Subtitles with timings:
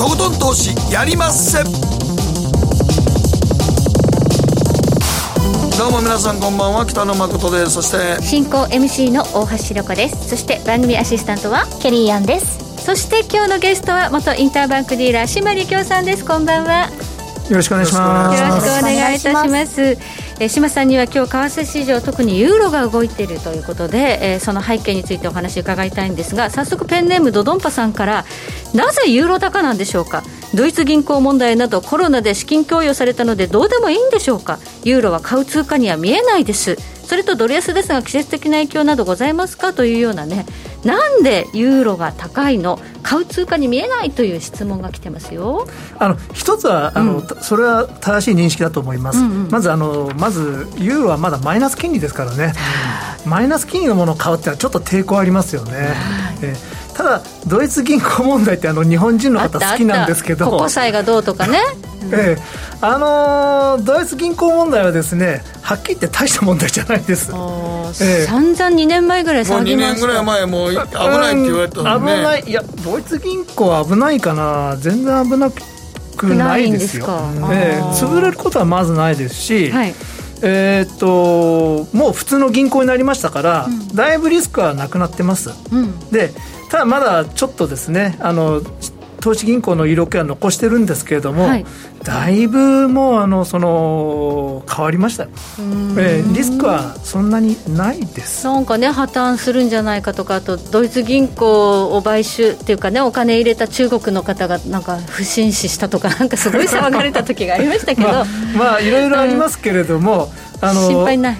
[0.00, 1.62] とことん投資やりまっせ。
[1.62, 1.68] ど
[5.88, 7.72] うも皆さんこんばんは北野誠です。
[7.72, 10.30] そして進行 MC の大橋ろ子です。
[10.30, 12.82] そして番組アシスタントはケリーアンです。
[12.82, 16.24] そして今日のゲストは元インターバンクディーラー島利京さんです。
[16.24, 16.88] こんばんは。
[17.50, 18.40] よろしくお願いします。
[18.40, 19.98] よろしくお願いいたします
[20.40, 28.24] えー、島さんには今日為替市場特にユーロが動いているということで、えー、その背景についてお話を伺いたいんですが早速ペンネームドドンパさんから
[28.74, 30.22] なぜユーロ高なんでしょうか？
[30.54, 34.58] ドイツ銀行問題などコロナで資金供与されたのでどうでもいいんでしょうか？
[34.82, 36.76] ユーロは買う通貨には見えないです。
[37.10, 39.72] それとドル安ですが季節的な影響などございますか？
[39.72, 40.46] というようなね
[40.84, 42.78] なんでユーロが高いの？
[43.02, 45.66] 買う通貨に見えないという質問が来てますよ。
[45.98, 52.52] あの一つはあの、うん、それは正しい認識だと思います、うんうん、まずあのまずユーロはまだマイナス金利ですからね、
[53.26, 55.72] マイナス金利のものを買うってのはちょっと抵抗ありますよね、
[56.42, 56.54] え
[57.00, 60.50] ただドイツ銀行問題ってあの日本人の方好きなんですけど。
[60.58, 61.58] 国債がどうとかね。
[62.12, 62.42] ええ。
[62.82, 67.30] あのー、ドイツ銀行問題はですねはっきり言って大した問題じゃないです、
[68.00, 69.56] ええ、散々2年前ぐらい騒ぎました。
[69.56, 70.96] もう2年ぐらい前もう危ないって
[71.42, 74.76] 言われたのね、危ないいやドイツ銀行は危ないかな。
[74.78, 75.50] 全然危な
[76.16, 77.06] くないですよ。
[77.50, 79.94] ええ、潰れることはまずないですし、はい。
[80.42, 86.30] えー、っともう普通の銀行になりましたから、うん、だいぶリスクはなくなってます、うん、で
[86.70, 88.62] ただまだちょっとですねあの
[89.20, 91.66] 投資銀行の色気は残してるんですけれども、はい、
[92.02, 98.46] だいぶもうあのその変わりました、えー、リスクはそんなにないです。
[98.46, 108.08] なんかね破綻するんじゃないかとかあとドイツ銀行を買収っていうかねお金入れた中国の方がなんか不審死したとか なんかすごい騒がれた時がありましたけど。
[108.08, 108.26] まあ、
[108.56, 110.32] まあいろいろありますけれども、
[110.62, 111.38] うん、あの心配ない。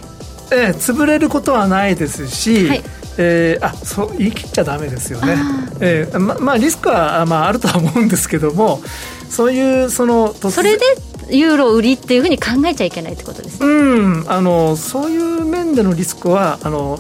[0.53, 2.83] ええ、潰れることはないですし、はい
[3.19, 5.37] えー、あそう言い切っちゃだめですよね、
[5.81, 8.81] えーままあ、リスクは、まあ、あるとは思うんですけども
[9.29, 10.85] そういうそのそれで
[11.29, 16.99] ユーロ売りっていうふうに考えちゃいけないってことですね、うん、あのそういう面でのリスクはあの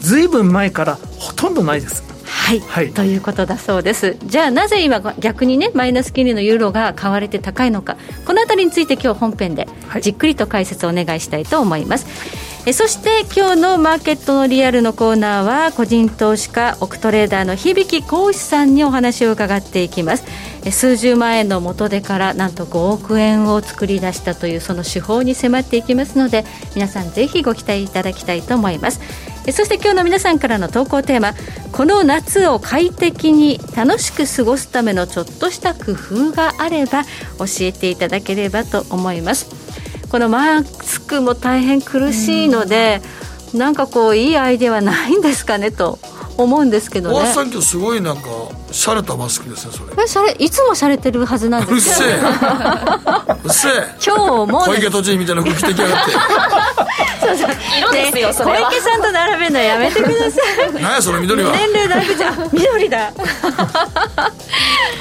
[0.00, 2.02] ずいぶん前からほとんどないです。
[2.24, 4.16] はい、はい、ということだそうです。
[4.24, 7.96] じゃあなぜ今逆にねマイナス金利のユーロが買われて高いのか。
[8.24, 9.68] この辺りについて今日本編で
[10.00, 12.06] じっくりと解説をお願いしたいと思います、
[12.66, 20.24] えそして今日のマーケットのリアルのコーナーは個人投資家オクトレーダーの響浩志さんにお話を伺っていきます。
[20.70, 26.44] 数十万円の元手からなんと5億円を作り出したというその手法に迫っていきますので
[26.74, 29.00] 皆さんぜひご期待いただきたいと思います。
[29.52, 31.32] そして今日の皆さんからの投稿テーマ
[31.72, 37.04] この夏を快適に楽しく過ごすためのちょっとした工夫があれば
[37.38, 39.59] 教えていただければと思います。
[40.10, 43.00] このマスクも大変苦しいので、
[43.56, 45.98] ん、なんかこういいアイデアはないんですかねと
[46.36, 47.14] 思うんですけどね。
[47.62, 48.22] すごいなんか
[48.72, 50.02] 洒落たマスクですねそれ。
[50.02, 52.16] えそれいつも洒落てるはずなんですようっせえ。
[53.44, 53.72] うっせえ。
[54.04, 56.12] 今日も小池都知事みたいな服着てきやがって。
[57.20, 57.50] そうそう。
[57.78, 60.72] 色ですよ、それ小池さんと並べるのやめてください。
[60.80, 61.52] 何やその緑は。
[61.52, 63.12] 年齢だいぶじゃ緑だ。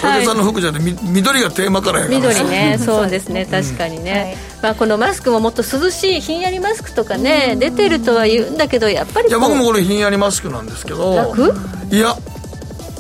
[0.02, 2.18] 小池さんの服じゃなくて緑がテーマからやから。
[2.18, 2.80] 緑ね。
[2.84, 3.46] そうですね。
[3.46, 11.16] 確かにね、はい、まあ、このマスクももっと涼しいひんやりマスクとかね出てるとは言うんだけどやっぱりいや僕もこれひんやりマスクなんですけど。
[11.16, 11.54] 楽？
[11.92, 12.16] いや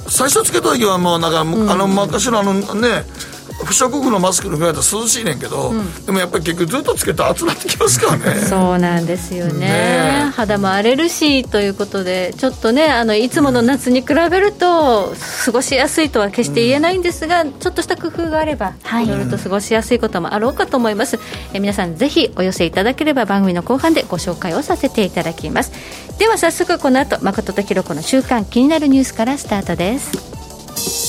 [0.10, 3.06] 最初つけた時はもうなんか、うん、あの昔のあのね
[3.66, 8.42] 不織布のマスクのぐらいだと涼しいねんけど、うん、でもやっぱり結局ずっとつけて暑なってきますからね。
[8.42, 15.14] そうなんですよね、ね、肌も荒れるしということでちょっとねあのいつもの夏に比べると
[15.46, 21.20] 過ごしやすいとは決して言えないんですが、うん、ちょっとした工夫があれば、はい、いろいろと過ごしやすいこともあろうかと思います、
[21.54, 25.72] え皆さんぜひお寄せいただければ番組の後半でご紹介をさせていただきます。
[26.20, 31.09] では早速この後誠とひろ子の週刊気になるニュースからスタートです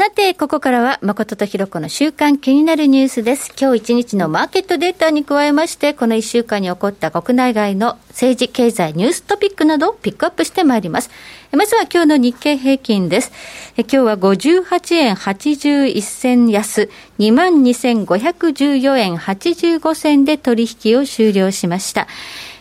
[0.00, 3.52] さて、ここからは、誠とひろこの週間気になるニュースです。
[3.60, 11.10] 今日一日のマーケットデータに加えまして、この一週間に起こった国内外の政治、経済、ニューストピックなどをピックアップしてまいります。
[11.52, 13.30] まずは今日の日経平均です。
[13.76, 16.88] 今日は58円81銭安、
[17.18, 22.08] 22,514円85銭で取引を終了しました。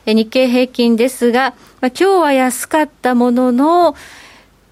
[0.06, 3.96] 日経平均ですが、今日は安かったものの、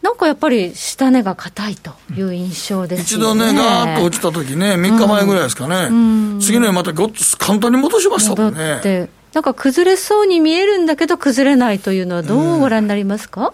[0.02, 5.94] なんかやっぱり下値が硬いという印象です一度ね、ガーッと落ちた時ね、3日前ぐらいですかね、う
[6.36, 9.10] ん、次の日またごっ簡単に戻しましたもんね。
[9.34, 13.54] なんか崩れそうに見えるんだけど、崩れないというのは、どうご覧になりますか、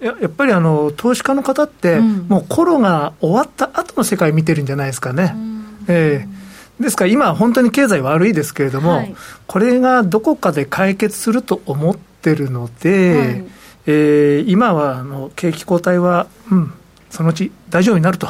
[0.00, 5.32] うん、ややっぱりあの投資家の方って、うん、もうコロナ終わった後の世界見てるんじゃないですかね。
[5.34, 6.42] うん、えー
[6.82, 9.14] ですから今、本当に経済悪いですけれども、はい、
[9.46, 13.44] これがどこかで解決すると思ってるので、はい、
[13.86, 16.72] えー、今はあの景気後退は、うん、
[17.10, 18.28] そのうち大丈夫になると。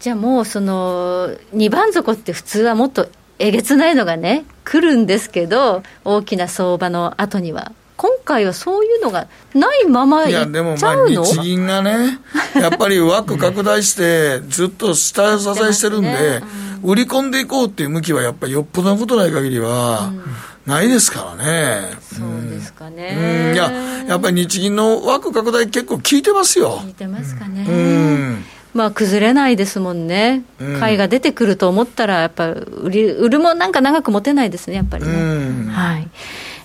[0.00, 3.08] じゃあもうその2番底って普通はもっと
[3.38, 7.72] えげつないのがね来るんですけど大きな相場の後には。
[7.96, 12.18] 今回はそういうのがないままいやでもまあ日銀がね
[12.60, 16.42] やっぱり枠拡大してずっと下支えしてるんで、 ね。
[16.82, 20.24] うん、売り込んでいこうっていう向きはやっぱりよっぽどのことない限りは、うん
[20.66, 21.90] ないですからね。
[22.00, 23.50] そうですかね。
[23.50, 23.70] うん、いや、
[24.08, 26.78] やっぱり日銀の枠拡大結構効いてますよ。
[26.82, 27.66] 効いてますかね。
[27.68, 28.44] うん。
[28.72, 30.42] まあ、崩れないですもんね、
[30.80, 35.70] 買いが出てくると思ったら、やっぱ売り、売るもなんか長く持てないですね、やっぱりね。
[35.70, 36.08] はい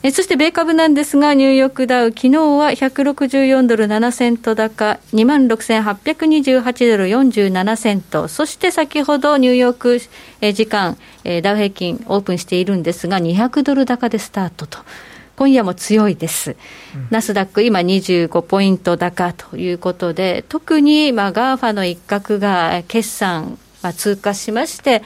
[0.01, 9.99] えそして米株なんですが、ニューヨークダウ、昨日は164ドル7セント高、2万6828ドル47セント、そして先ほどニューヨーク
[10.53, 10.97] 時間、
[11.43, 14.79] ダウ平均オープンしているんですが、200ドル高でスタートと。
[15.35, 16.55] 今夜も強いです、
[17.09, 25.01] ナスダック、今25ポイント高ということで、特にまあ GAFA の一角が決算、まあ、通過しまして、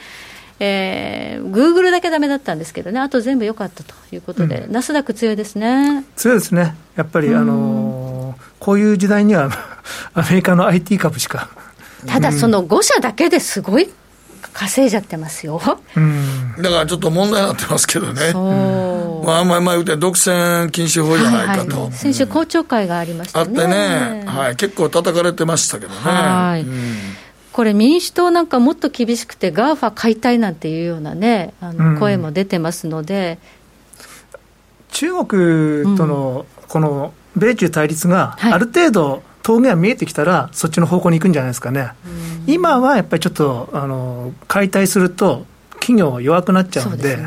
[0.60, 6.04] えー、グーグルだけだめだったんですけどね、あと全部良かったということで、うん、ナスダック強いですね。
[6.16, 6.76] 強いですね。
[6.96, 9.50] やっぱり、あのー、こういう時代には
[10.14, 11.48] アメリカの IT 株しか。
[12.06, 13.90] ただ、その5社だけですごい
[14.52, 15.60] 稼いじゃってますよ。
[15.96, 18.32] うん、だからちょっと問題になってますけどね。
[19.24, 21.70] まあ、前前言って独占禁止法じゃないかと。
[21.72, 23.46] はいはい、先週公聴会がありましたね。
[23.48, 25.98] あってね、はい、結構叩かれてましたけどね。
[26.00, 26.98] はい、うん
[27.54, 33.38] これ、民主党なんかもっと厳しくて、ガーファ買いたいなんていうようなね、あの声も出てますので、
[34.90, 41.90] 中国とのこの米中対立がある程度、峠が見えてきたら、そっちの方向に行くんじゃないですかね。
[42.48, 45.46] 今はやっぱりちょっとあの解体すると、
[45.78, 47.18] 企業弱くなっちゃうんで。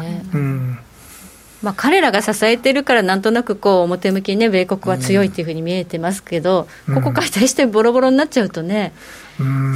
[1.64, 8.92] まあ、彼らが支えてるから、なんとなくこう表向きにね、米国は強いっていうふうに見えてますけど、うん、ここ解体してボロボロになっちゃうとね、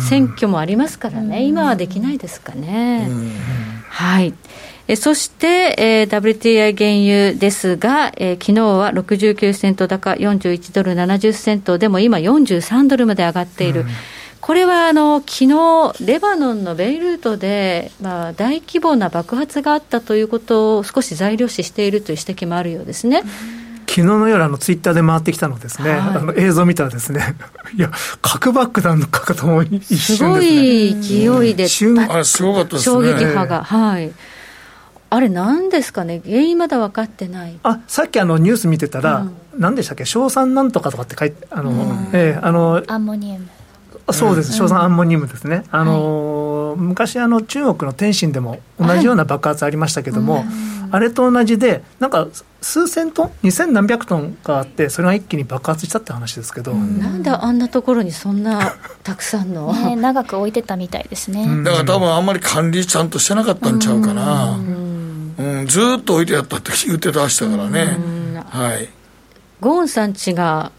[0.09, 3.09] 選挙もありますからね、今はできないですかね。
[3.89, 4.33] はい。
[4.87, 13.85] えそして、えー、WTI 原油ですが、えー、昨日は69セント高、41ドル70セントでも今43ドルまで上がっている。
[14.41, 23.21] これはあの昨日レバノンのベイルートで、まあ、大規模な爆発があったということを少し材料視しているという指摘もあるようですね。
[23.91, 27.35] 昨日の夜あのツイッターで回ってきたのですね、はい、あの映像見たらですね、
[27.75, 27.91] いや、
[28.21, 32.95] 核爆弾のかかとも一瞬です、ね、すごい勢いで、うん、あれすごかったですね。
[32.95, 34.13] 衝撃波が、はい。
[35.09, 37.59] あれ、なんですかね、原因まだ分かってない。
[37.63, 43.47] あさっきあのニュース見てたら、うん、何でしたっけ、硝酸なんとかとかって書いて、あの、うん、えー、あのアンモニウム。
[44.13, 46.01] そうです、硝酸アンモニウムですね、あの、はい、
[46.75, 50.45] 昔あの、中国の天津でも同じような爆発ありましたけども、はい、
[50.91, 52.27] あれと同じで、なんか
[52.61, 61.63] 数千トン、二千何百トンがあって、それが一気に爆発したって話ですけど、なんであんなところにそんなたくさんの、 ね、長く置いてたみたいですね。
[61.63, 64.57] だから多分あんまり管理ちゃんとしてなかったんちゃうかな。
[65.37, 67.97] うん、ずっと置いてやったって言ってましたからね。
[68.49, 68.89] はい。
[69.59, 70.71] ゴーンさんちが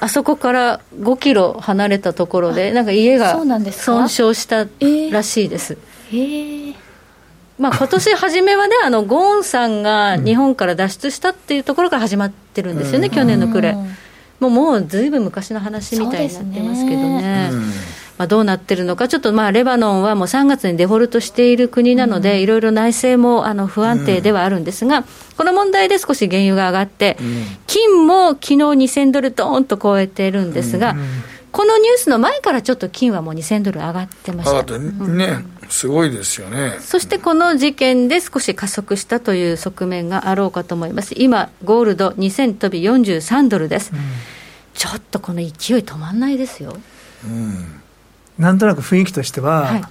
[0.00, 3.32] あそこから5キロ離れたところで、なんか家が
[3.72, 4.66] 損傷した
[5.10, 5.78] らしいです。
[6.10, 6.74] えー、
[7.58, 13.76] まあ今年初めはね、あのゴーンさんが日本から脱出したっていうところから始まってるんですよね、うん、去年の暮れ。
[14.40, 17.50] もうもうずいぶん昔の話みたいになってますけどね。
[18.16, 25.04] まあ、どうなってるのか、ちょっとまあレバノンはもう3月にデフォルトしている国なので、いろいろ内政もあの不安定ではあるんですが、
[25.36, 27.16] この問題で少し原油が上がって、
[27.66, 30.94] 金も昨日2000ドルどーンと超えてるんですが、
[31.50, 34.78] このニュースの前からちょっと金はもう2000ドル上がってました。
[34.78, 36.78] ね、すごいですよね。
[36.80, 41.14] そしてこの事件で少し加速したという側面があろうかと思います。
[41.16, 43.90] 今、ゴールド2000飛び43ドルです。
[43.92, 44.00] うん、
[44.74, 46.76] ちょっとこの勢い止まんないですよ。
[47.24, 47.80] うん
[48.38, 49.84] なんとなく雰囲気としては、はい、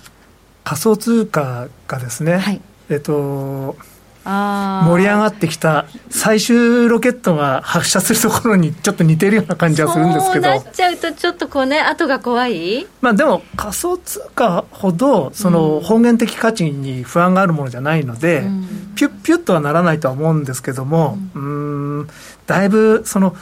[0.64, 3.76] 仮想通貨がですね、はい、えっと
[4.26, 10.46] 盛り上がってきた最終ロケットが発射するところにちょっと似てるような感じはするんですけど。
[10.46, 12.88] そうなっちゃうとちょっとこうね後が怖い？
[13.02, 22.08] まあでも仮想通貨ほどその方言的価値に不安があるものじゃないので、うん、ピュッピュッとはならないとは思うんですけどもうん
[22.48, 23.36] だいぶその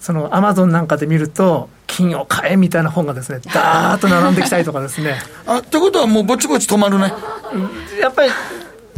[0.00, 7.12] そのアマゾンなんかで見ると金を買えみたいな本がですねダーッと並んできたりとかですね あってことはもうぼちぼち止まるね
[8.00, 8.30] やっぱり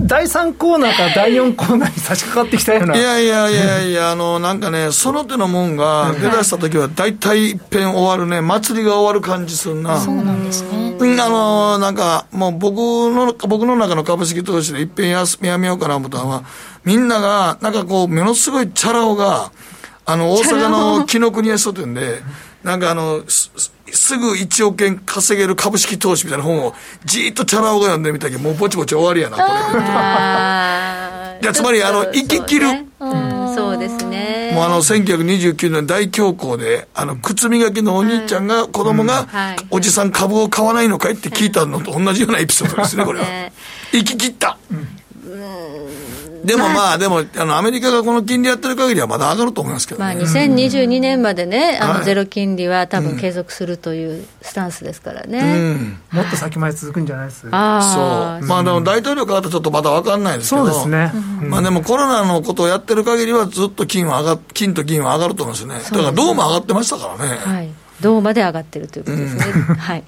[0.00, 2.97] 第3コーナーから第4コーナーに差し掛かってきたような。
[2.97, 10.00] いやいやいやいや、あの、なんかね、その手のもんが出だした時は大体いっぺん終わるね、祭りが終わる感じするな。
[10.00, 10.97] そうなんですね。
[10.99, 12.78] あの、なんか、もう僕
[13.14, 16.42] の、僕の中の株式投資でいっぺん休みやめようかな思ったのは、
[16.85, 19.52] みんなが、なんかこう、ものすごいチャラ男が、
[20.12, 22.21] あの、大阪の紀ノ国屋書店で、
[22.62, 23.50] なんかあの、す
[24.16, 29.49] ぐ1億円稼げる株式投資みたいな本をじーっとチャラ男が読んでみたけど、もうぼちぼち終わりやな、これ。
[31.42, 32.66] いや、つまり、あの、行き切る。
[33.54, 34.52] そうですね。
[34.54, 39.26] もうあの、1929年大恐慌で、あの、靴磨きのお兄ちゃんが、子供が、
[39.71, 43.26] おじさん株を買わないのかいって聞いたのと同じようなエピソードですね、これは。
[43.92, 44.59] 行き切った。
[46.45, 55.39] でもまあ、でも、あの、アメリカがこの金利やってる限りはまだ上がると思いますけど、ね、まあ、2022年までね、あの、ゼロ金利は多分継続するというスタンスですからね。
[55.41, 58.39] うん、もっと先まで続くんじゃないですか。
[58.41, 58.49] そう。
[58.49, 60.67] まあでも大統領変わったらちょっとまだ分かんないですけど。
[60.67, 61.13] そうですね。
[61.49, 65.81] まあでもコロナのことをやってる限りはずっと金は上が、金と銀は上がると思うんですよね。
[65.83, 67.37] だから銅も上がってましたからね。
[67.37, 67.71] はい。
[68.01, 69.43] 銅まで上がってるということですね。
[69.79, 70.05] はい。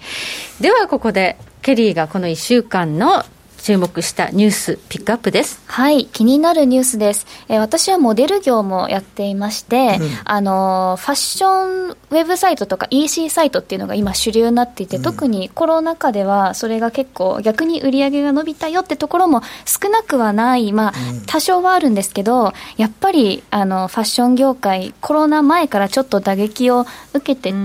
[0.61, 3.25] ではここで、ケリーがこの1週間の
[3.65, 5.63] 注目したニュースピックアップです。
[5.65, 20.93] はい気になるニュースです、えー、私はモデル業もやっていまして、うん、あのファッションウェブサイトとか EC サイトっていうのが今主流になっていて、うん、特にコロナ禍ではそれが結構逆に売り上げが伸びたよってところも少なくはないまあ、
[21.27, 27.65] 多少はあるんですけどやっぱりあのファッション業界コロナ前からちょっと打撃を受けてて、うん、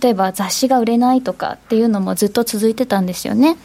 [0.00, 3.56] 例えば雑誌が売れないとかっていうのもずっと続いてたんですよね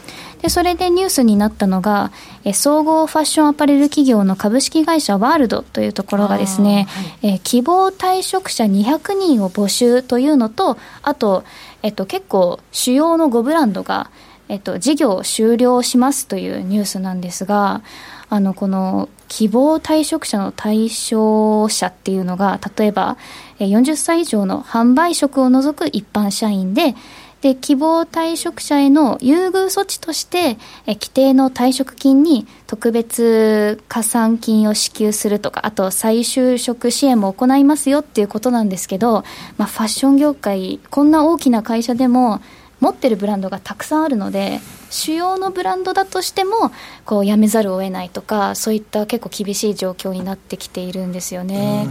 [0.41, 2.11] でそれでニュースになったのが
[2.43, 6.87] え総合ファッションアパレル企業の株式会社ワールドというところがですね、
[7.21, 11.43] はい、え希望退職者200人を募集というのとあと、
[11.83, 14.09] えっと、結構主要の5ブランドが、
[14.47, 17.81] えっと、事業終了しますというニュースなんですが
[18.29, 23.17] あのこの希望退職者の対象者っていうのが例えば
[23.59, 26.95] 40歳以上の販売職を除く一般社員で
[27.41, 39.23] で希望退職者への優遇措置としてえ規定の退職金に特別加算金を支給するとかあと再就職支援も行いますよっていうことなんですけど、
[39.57, 42.41] まあ、ファッション業界こんな大きな会社でも
[42.81, 46.71] 持ってるブランドがたくさんあるので主要のブランドだとしても
[47.05, 51.87] こうやめざるを得ないとかそういった結構厳しい状況になってきているんですよね。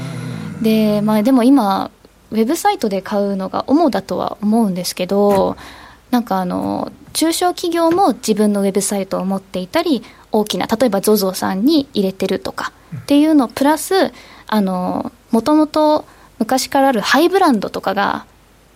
[0.62, 1.90] で,、まあ、でも今
[2.30, 5.56] ウェブサイトで買うのが主だとは思うんですけど、
[6.10, 14.12] なんかあの、中小企業も自分のウェブサイトを持っていたり、大きな、例えば ZOZO さんに入れてるとかっていうのプラス、
[14.46, 16.04] あの、もともと
[16.38, 18.26] 昔からあるハイブランドとかが、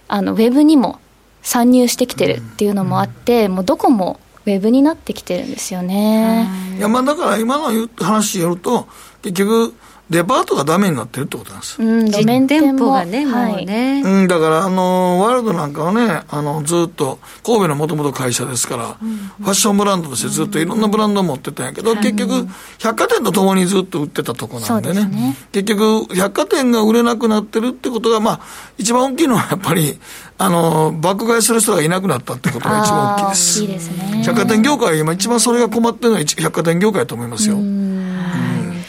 [0.08, 0.98] あの、ウェブにも
[1.42, 6.48] 参入してきてるっていうのもあって、もうどこもウェブになってきてるんですよね。
[6.76, 6.80] い。
[6.80, 8.86] や、まあだから今の話によると、
[9.22, 9.74] 結局、
[10.12, 11.82] デパートがダメになってるってことなんです。
[11.82, 14.02] うん、路面店舗がね、もうね。
[14.04, 22.46] うん、だから、あの、ワールドなんかはね、あの、ずっと、神戸のもともと会社ですから、うん、ファッションブランドとしてずっといろんなブランドを持ってたんやけど、結局、
[22.78, 24.94] 百貨店とともにずっと売ってたとこなんでね。
[24.94, 28.40] でね結局、百貨店が売れなくなってるってことが、まあ、
[28.76, 29.98] 一番大きいのはやっぱり、
[30.36, 33.62] あの、爆買いする人がいなくなったってことが一番大きいです。
[33.62, 34.22] 大きいですね。
[34.24, 37.56] 百貨店業界、今一番それが困ってるのは百貨店業界だと思いますよ。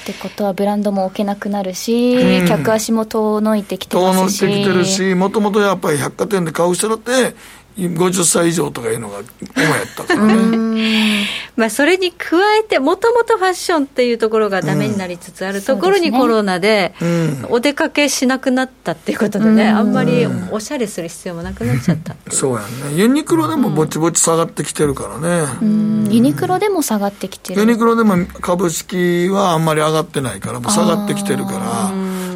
[0.04, 4.40] ってことはブランドも置けなくなるし、うん、客足も遠のいてきてますし。
[4.42, 7.36] 遠のいてきてるしもともとやっぱり百貨店で買う人だって
[7.78, 10.26] 50歳以上とかいうのが主やったから。
[10.26, 16.96] ね まあそれに加えてもともとファッションっていうところがダメになりつつあるところにコロナで
[17.50, 22.66] お出かけしなくなったっていうことでね、あんまりおしゃれする必要もなくなっちゃったそうやね。
[22.96, 25.48] ユニクロでもぼちぼち下がってきてるからね、
[26.12, 27.60] ユニクロでも下がってきてる。
[27.62, 31.92] ユニクロでも株式はあんまり上がってないからもう下がってきてるから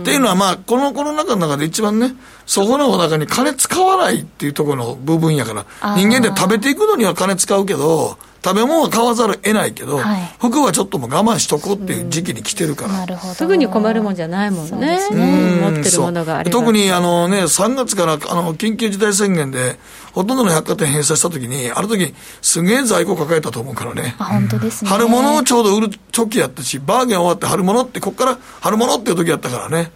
[0.08, 5.66] っていうのは、まあ、このコロナ禍の中で一番ね、そこの中に金使わないっていうところの部分やから、
[5.98, 15.72] 人間で食べていくのには金使うけど、食べ物は買わざるを得ないけど、はい、服はちょっともう我慢しとこうっていう時期に来てるから、うん、すぐに困るもんじゃないもんね、ね。
[15.72, 19.78] 持ってるものがあり特にあの、ね、3月からあの緊急事態宣言で、
[20.18, 24.90] ほとんどの百貨店閉鎖したときに、あるとき、すげえ在庫抱えたと思うからね、あ本当ですね。
[24.90, 29.92] 春物をちょうど売る時やったし、バーゲン終わって春物って、ここから春物っていう時やったからね、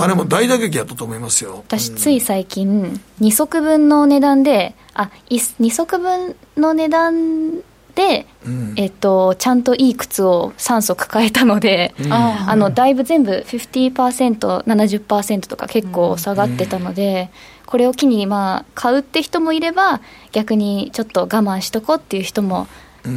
[0.00, 1.62] あれも大打撃やったと思いますよ。
[1.68, 7.60] 私、つい最近、2足分の値段で、あ2足分の値段
[7.94, 17.30] で、うん、えっと、ちゃんといい靴を3足買えたので、うん、あのだいぶ全部 50%70% とか結構下がってたので、
[17.62, 20.00] うん、これを機に、まあ、買うって人もいれば
[20.32, 22.68] 逆にちょっと我慢しとこうっていう人も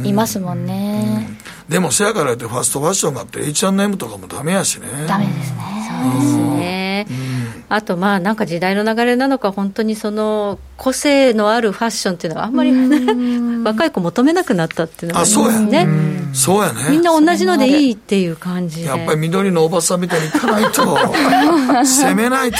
[0.04, 1.28] いますもんね、
[1.68, 4.86] でもせやからってファストファッションがあって H&M とかもダメやしね。
[5.06, 5.58] ダメですね。
[6.02, 6.56] そうですね、
[7.74, 12.72] あとまあなんか時代の流れなのか本当にその個性のあるファッションっていうのはあんまり
[13.64, 15.86] 若い子求めなくなったっていうのがありますね。
[16.34, 16.90] そうやね。
[16.90, 18.84] みんな同じのでいいっていう感じ。
[18.84, 20.98] やっぱり緑のおばさんみたいにいかないと。
[21.84, 22.58] 攻めないと。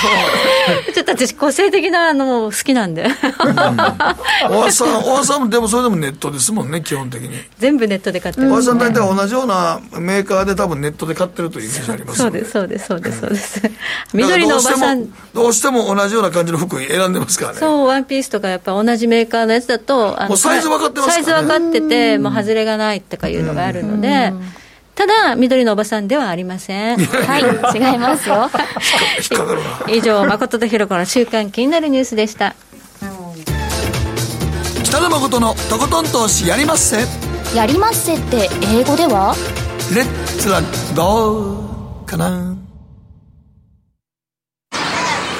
[0.94, 7.30] ちょっと私個性的なの好きなんで、うん、おばさんおばさんもでもそれでもネットですもんね基本的に。
[7.58, 13.62] 全部ネットで買ってる、おばさん大体同じようなメーカーで多分ネットで買ってるというイメージありますそうですそうですそうですそうです。
[14.12, 15.06] 緑のおばさん。
[15.34, 17.58] どうしても同じような感じの服選んでますからね。
[17.58, 24.32] そうワンピースとかやっぱ同じメーカーのやつだともうサイズ分かってますから、ね、サイズ分かっててもう外れがないとかいうのがあるので
[24.94, 26.98] ただ緑のおばさんではありません。
[26.98, 27.42] はい。
[27.76, 28.48] 違いますよ。
[29.88, 32.54] 以上誠とひろ子の週間気になるニュースでした。
[34.84, 36.98] 北野誠のとことん投資やりまっせ。
[37.56, 39.34] やりまっせって英語では？
[39.92, 40.62] レッツは
[40.94, 42.56] どうかな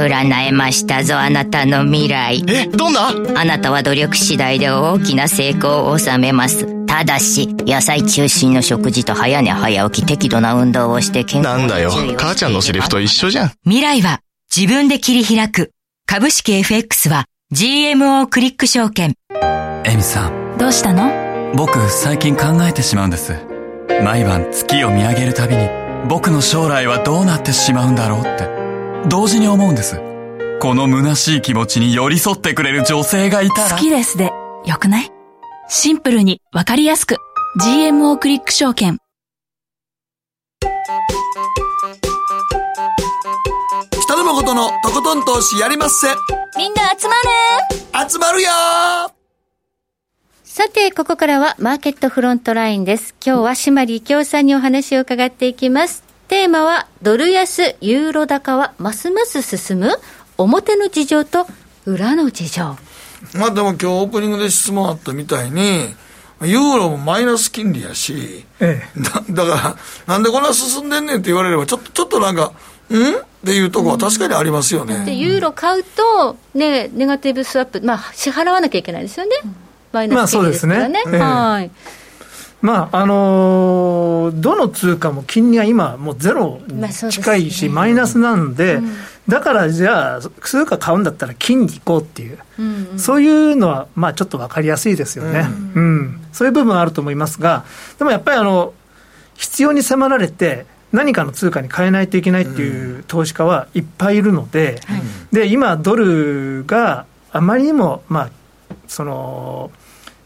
[0.00, 2.44] 占えましたぞ、あなたの未来。
[2.48, 3.08] え、どんな？
[3.36, 6.86] あなたは努力次第で大きな成功を収めます。
[6.86, 13.52] ただし、野菜中心の食事と早寝早起き適度な運動をして健康なんだよ、母ちゃんのセリフと一緒じゃん。
[13.64, 14.20] 未来は
[14.54, 15.70] 自分で切り開く。
[16.06, 19.14] 株式 FX は GMO クリック証券。
[19.84, 20.58] エミさん。
[20.58, 21.52] どうしたの？
[21.54, 23.34] 僕、最近考えてしまうんです。
[24.04, 25.68] 毎晩月を見上げるたびに、
[26.08, 28.59] 僕の将来はどうなってしまうんだろうって。
[29.08, 29.96] 同時に思うんです。
[30.60, 33.70] この虚しい気持ちに寄り添ってくれる女性がいたら。
[33.70, 34.30] 好きですで、
[34.66, 35.10] よくない？
[35.68, 37.16] シンプルにわかりやすく。
[37.60, 38.98] GMO クリック証券。
[44.02, 46.08] 北野誠のとことん投資やりまっせ。
[46.58, 47.14] みんな集ま
[48.04, 48.50] る集まるよ
[50.44, 53.14] さて、ここからはマーケットフロントラインです。
[53.24, 56.04] 今日は島利京さんにお話を伺っていきます。
[56.30, 59.98] テーマは、ドル安、ユーロ高はますます進む
[60.38, 61.44] 表の事情と
[61.86, 62.76] 裏の事情。
[63.34, 65.92] まあでも今日オープニングで質問あったみたいに、
[66.42, 72.46] ユーロもマイナス金利やし、ええ、だだから、なんでこんな進んでんねんって言われれば、ちょっと、ちょっとなんか、ん？
[72.46, 72.52] っ
[73.44, 75.04] ていうところは確かにありますよね。
[75.04, 79.32] で、ユーロ買うと、ね、ネガティブスワップ、まあ、支払わなきゃいけないですよね。
[79.90, 81.02] マイナス金利ですからね。
[81.06, 81.18] まあ、そうですね。
[81.18, 81.70] はい。
[82.62, 88.92] まああのー、どの通貨も金利は今、もうゼロに近いし、マイナスなんで、うん、
[89.28, 97.64] だからじゃあ、通貨買うんだったら金に行こうっていう、うんうん、そういうのは、まあ、ちょっと分かりやすいですよね、うん、うん、そういう部分はあると思いますが、
[97.98, 98.74] でもやっぱりあの
[99.36, 104.80] 必要に迫られて、何かの通貨に変えないといけないっていう投資家はいっぱいいるので、
[105.32, 108.30] で今、ドルがあまりにも、まあ、
[108.86, 109.70] その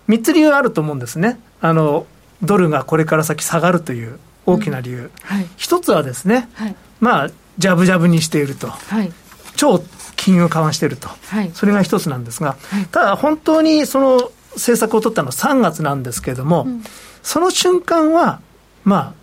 [0.09, 1.39] 3つ理由あると思うんですね。
[1.61, 2.07] あの
[2.45, 5.11] ドルがこれから先下がるという大きな理由、うん。
[5.23, 9.13] はい、一つはですね、はい、まあ、ジャブジャブにしていると、はい、
[9.57, 9.83] 超
[10.17, 11.09] 金融緩和していると、
[11.55, 12.57] それが一つなんですが、
[12.91, 16.85] ただ本当にその政策を取ったのは3月なんですけれども、うん、
[17.23, 18.41] その瞬間は、
[18.85, 19.15] まあ、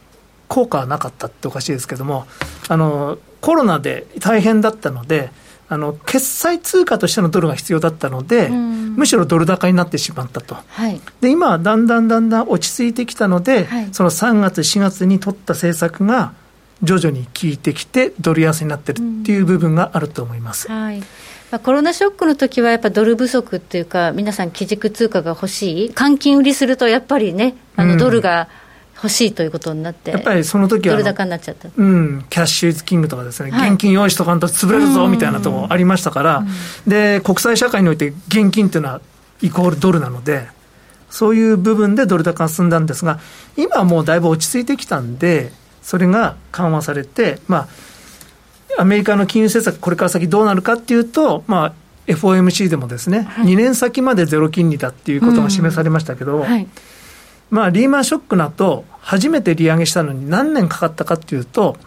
[0.48, 2.26] 効果はなかったっておかしいですけれども、
[2.68, 5.32] あのコロナで大変だったので、
[5.72, 16.34] あの決済通貨としてのドルが必要だったので、むしろドル高になってしまったと、はい、で今はだんだんだんだん落ち着いてきたので、はい、その3月、4月に取った政策が
[16.84, 20.70] 徐々に効いてきて、ドル安になってるっていう部分があると思います。
[20.70, 21.00] はい。
[21.00, 21.06] ま
[21.52, 28.71] あ、コロナショックの時はやっぱドル不足っていうか、皆さん、基軸通貨が欲しい、換金売りするとやっぱりね、あのドルが、うん
[29.02, 36.46] 欲しいということになって、やっぱりその時は、ドル高になっちゃった、うん、キャッシュイズキングとかですね、はい、現金用意しとかんと潰れるぞみたいなとこありましたから、
[36.86, 39.02] で国際社会において現金っていうのは
[39.42, 40.48] イコールドルなので、
[41.10, 43.20] そういう部分でドル高が進んだんですが、
[43.58, 47.68] 今はもうだいぶ落ち着いてきたんで、それが緩和されて、ま
[48.78, 51.74] あ、アメリカの金融政策、これから先どうなるかっていうと、まあ、
[52.08, 56.68] FOMC でもですね、はい、2年先までゼロ金利だっていうことが示されましたけど、うんはい
[57.52, 61.78] まあ、リーマンショックの後、初めて利上げしたのに何年かかったかっていうと、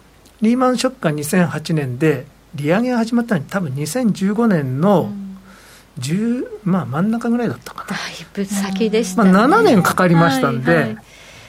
[0.40, 5.10] リーマンショックが2008年で、利上げが始まったのに多分2015年の
[5.98, 7.90] 10まあ真ん中ぐらいだったかな。
[7.90, 10.98] だいぶ先でした、ね、まあ、7年かかりましたんで、はいはい、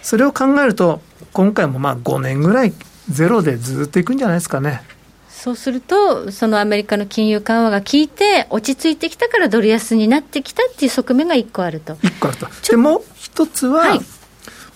[0.02, 1.02] それを考えると
[1.34, 2.74] 今回もまあ5年ぐらい
[3.10, 4.82] ゼロでずっといくんじゃないですかね。
[5.30, 11.94] そうすると、そのアメリカの金融緩和が効いて、落ち着いてきたからドル安になってきたっていう側面が1個あると。
[11.96, 12.48] 1個あると。
[12.68, 13.04] でもう
[13.36, 14.00] 一つは、はい、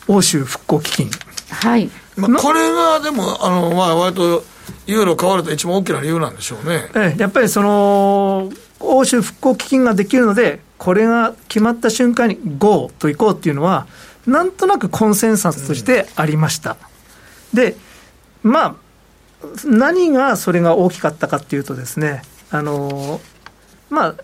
[0.10, 1.10] 欧州復興基金。
[1.50, 1.90] はい。
[2.18, 4.44] まあ、これがでも、あの、まあ、割と、
[4.86, 6.90] ユーロ買われた一番大きな理由なんでしょうね。
[6.94, 13.88] ええ、やっぱりその、欧州復興基金ができるので、これが決まった瞬間に GO といこうっていうのは、
[14.28, 16.76] なんとなくコンセンサスとしてありました。
[17.54, 17.78] うん、で、
[18.44, 18.76] まあ、
[19.66, 23.22] 何がそれが大きかったかっていうとですね、あの
[23.90, 24.16] まあ、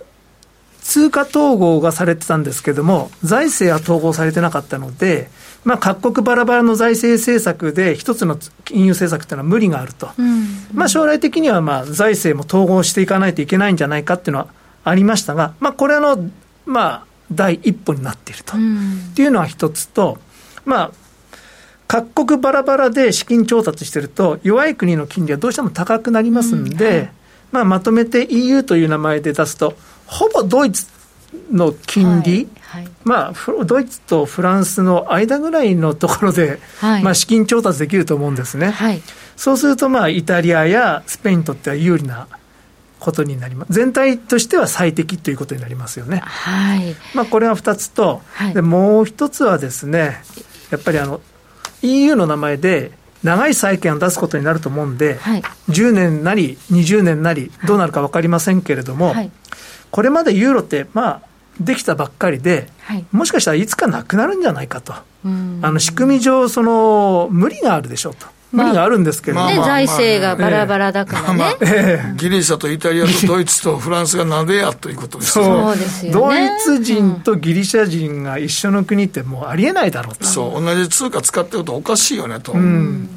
[0.86, 5.30] 通貨統合がされてたんですけども、財政は統合されてなかったので、
[5.64, 14.48] まあ、各国バラバラの財政政策で一つの金融政策っていうのは無理があると、うん、まあ、将来的にはまあ財政も統合していかないといけないんじゃないかっていうのは
[14.84, 16.30] ありましたが、まあ、これの、
[16.68, 20.20] まあ、第一歩になっていると、うん、っていうのは一つと、
[20.66, 20.92] まあ、
[21.88, 26.96] 各国バラバラで資金調達してると、弱い国の金利はどうしても高くなりますんで、うん。
[26.96, 27.12] はい、
[27.52, 30.88] まあ、まとめて EU という名前で出すと、ほぼドイツ
[31.52, 38.74] の金利、はいはい、まあ、ドイツとフランスの間ぐらいのところで、まあ、資金調達できると思うんですね。
[39.36, 42.28] そうすると、まあ、イタリアやスペインにとっては有利な
[43.00, 43.74] ことになります。
[43.74, 46.20] 全体としては最適ということになりますよね。
[46.20, 46.96] はい。
[47.14, 48.22] まあ、これは2つと、
[48.54, 50.22] でもう一つはですね、
[50.72, 51.22] やっぱりあの、
[51.82, 52.92] EU の名前で
[53.24, 59.32] 長い債権を出すことになると思うんで、はい、10年なり20年なりどうなるか分かりませんけれども、はい、
[59.96, 61.22] これまでユーロってまあ
[61.58, 68.28] できたばっかりで、はい、もしかしたらいつかなくなるんじゃないかと、あの仕組み上その無理があるでしょうと。
[68.52, 75.46] 無理があるんですけど、まあ、ね、財政がバラバラだからね、まあええ、ギリシャとイタリアとドイツとフランスがなぜやということですよ。
[75.46, 75.78] そう。
[75.78, 83.16] ですよ、ね、ドイツ人とギリシャ人が一緒の国ってもうありえないだろうと、そう同じ通貨使ってるとおかしいよねと、うん、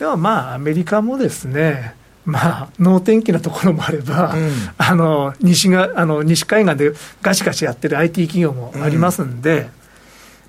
[0.00, 1.94] でもまあアメリカもですね
[2.30, 9.68] まあ、能天気なところもあれば、うん、あの西があの西海岸でガシガシやってる IT 企業もありますんで、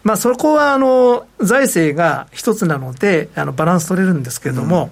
[0.03, 4.89] まあ、そこはあの財政が一つなのであのバランス取れるんですけれども、うん、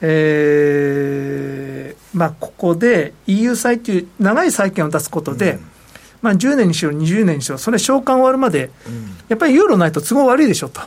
[0.00, 5.60] えー、まあ、ここで EU 債という長い債券を出すことで、うん、
[6.22, 10.80] まあ、10年にしろ20年にしろそれ償還終わるまで、うん、やっぱりユーロないと都合悪いでしょと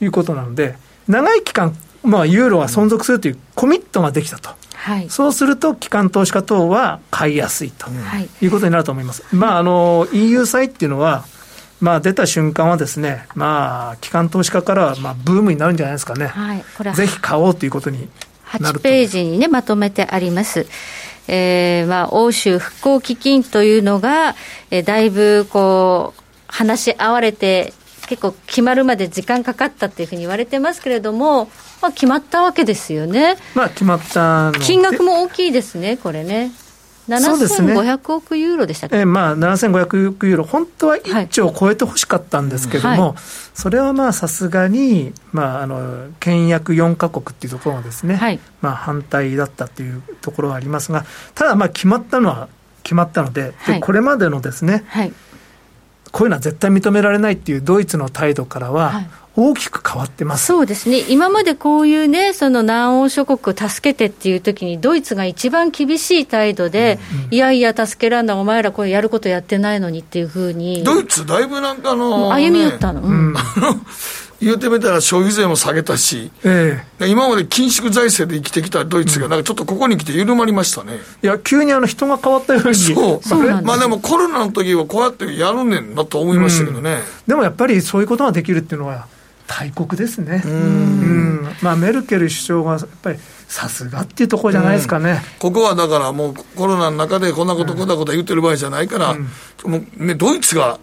[0.00, 0.76] いうことなので
[1.08, 4.50] 長い期間、まあ、ユーロは存続するというコミットができたと。
[4.74, 7.88] はい、そうすると、機関投資家等は買いやすいと、
[8.40, 9.24] いうことになると思います。
[9.32, 11.24] まあ、あの EU 債っていうのは、
[11.80, 18.08] まあ、出た瞬間はですね、まあ、機関投資家からはまあブームになるんじゃないですかね、はい、これぜひ買おうということに
[18.60, 20.66] なる8ページにね、まとめてあります。
[21.28, 24.36] えーまあ、欧州復興基金というのが、
[24.70, 27.72] えー、だいぶこう話し合われて、
[28.08, 31.50] 結構決まるまで時間かかったっていうふうに言われてますけれども、
[31.82, 33.36] まあ、決まったわけですよね。
[33.54, 36.52] まあ、決まった金額も大きいですね、これね。
[37.08, 43.14] 7500億ユーロでしたっけ、ね、えー、まあ、7500億ユーロ、本当は1兆を超えてほしかったんですけども、はい、
[43.54, 52.48] それはまあさすがに、まあ、あの倹約4か国っていうところがですね、はい、まあ、反対だったっていうところはありますが、ただ、まあ決まったのは
[52.82, 54.84] 決まったので、でこれまでのですね、
[56.10, 59.02] こういうのは絶対認められないっていうドイツの態度からは、
[59.36, 73.02] 大きく変わってますそうですね、今までこういうね、その南欧諸国を助けてっていうときに、ドイツが一番厳しい態度で、うんうん、いやいや、助けらんな、お前らこれやることやってないのにっていうふうに、ドイツ、だいぶなんかあの、歩み寄ったの。
[73.02, 73.34] うん、
[74.40, 80.98] 言うてみたら消費税も下げたし、ええ、今まで緊縮財政で生きてきたドイツが、なんかちょっとここに来て緩まりましたね。
[81.22, 82.74] いや、急にあの人が変わったように。
[82.74, 83.20] そう。
[83.22, 87.00] そうまあでもコロナの時はこうやってやるねんなと思いましたけどね、うん。
[87.28, 89.06] でもやっぱりそういうことができるっていうのは、
[89.46, 90.42] 大国ですね。
[90.44, 91.48] うん。
[91.62, 99.14] まあメルケル首相がやっぱりさすがっていうところじゃないですかね、ここはだからもうコロナの中でこんなことこんなこと言ってる場合じゃないから、
[99.64, 100.78] もうね、ドイツが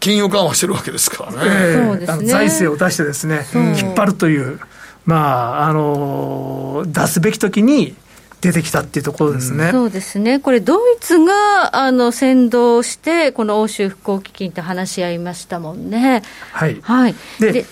[0.00, 1.38] 金融緩和してるわけですからね。
[1.42, 2.26] えー、ね。
[2.26, 4.60] 財政を出してですね、引っ張るという、
[5.04, 7.96] まあ、あの出すべきときに、
[8.42, 16.24] 出てきたっていうところですね、うん、そうですね、これ、ドイツがあの先導して、この欧州復興基金と話し合いましたもんね。
[16.50, 17.66] はい、はい、でで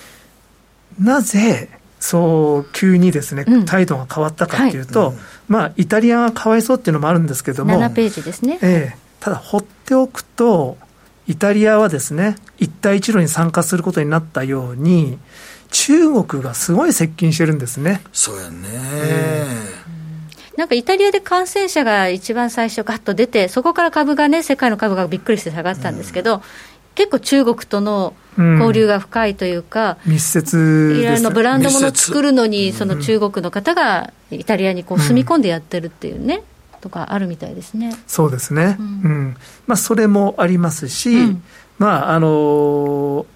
[1.01, 5.17] なぜ、そう急にですね、うん、態度が変わったかっていうと、はい、
[5.49, 8.59] まあ、イタリアがかわいそうっていうのもあるんですけども、7ページですね。
[8.63, 8.99] ええ。
[9.21, 10.79] ただ、放っておくと、
[11.27, 15.19] イタリアはですね、一帯一路に参加することになったように、
[15.71, 18.01] 中国がすごい接近してるんですね。
[18.13, 18.69] そうやね、
[20.57, 26.41] なんかイタリアで感染者が一番最初、ガッと出て、そこから株がね、世界の株がびっくりして下がったんですけど、うん、
[26.95, 36.43] 結構、中国との交流が深いというか、うん、密接いろいろのブランドもの作るのに、その中国の方がイタリアにこう住み込んでやってるっていうね。
[36.81, 37.95] とかあるみたいですね。
[38.07, 38.77] そうですね。
[38.79, 39.37] うん。
[39.67, 41.37] まあそれもありますし、
[41.79, 43.27] まああのー、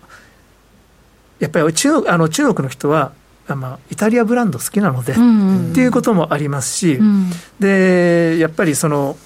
[1.41, 3.13] やっぱり中あの中国の人は
[3.49, 9.19] まあ、イタリアブランド好きなので、うんうん、っていうこともありますし、うん、でやっぱりその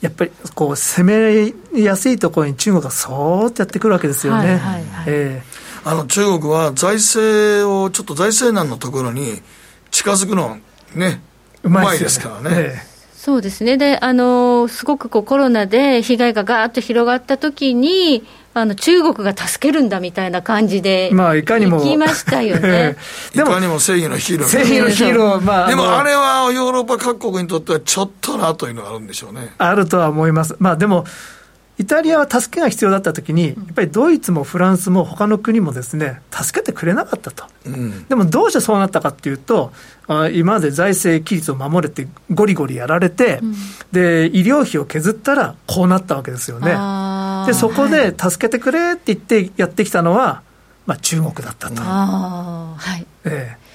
[0.00, 4.60] やっぱりこう攻めやすいところに中国がそーっとやってくるわけですよね。
[5.84, 9.40] あの中国は財政をちょっと財政難のところに
[9.90, 10.58] 近づくの
[10.94, 11.20] ね
[11.62, 12.87] うまいですからね。
[13.28, 21.78] ええそうですねであのすごくこうコロナで被害がガーッと広がったときに、あの中国が助けるんだみたいな感じで、まあ、いかにも。
[21.80, 22.96] 聞きましたよね。
[23.34, 24.48] いかにも正義のヒーロー。
[24.48, 25.68] 正義のヒーロー、まあ。
[25.68, 29.54] でもあれはヨーロッパ各国にとってはちょっとなというのがあるんでしょうね。
[29.58, 30.56] あるとは思います。
[30.58, 31.04] まあでも、
[31.78, 37.44] イタリアは助けが必要だったときに、やっぱりドイツもフランスも他の国もですね、助けてくれなかったと。
[37.66, 39.72] うん、でもどうしてそうなったかっていうと、
[40.32, 43.54] 今まで財政規律を守れてゴリゴリやられて、うん、
[43.92, 46.72] で、医療費を削ったらこうなったわけですよね。
[47.46, 50.42] で、そこで助けてくれって言ってやってきたのは、
[50.86, 51.80] まあ中国だったと。
[51.80, 53.06] はい。
[53.24, 53.68] ええ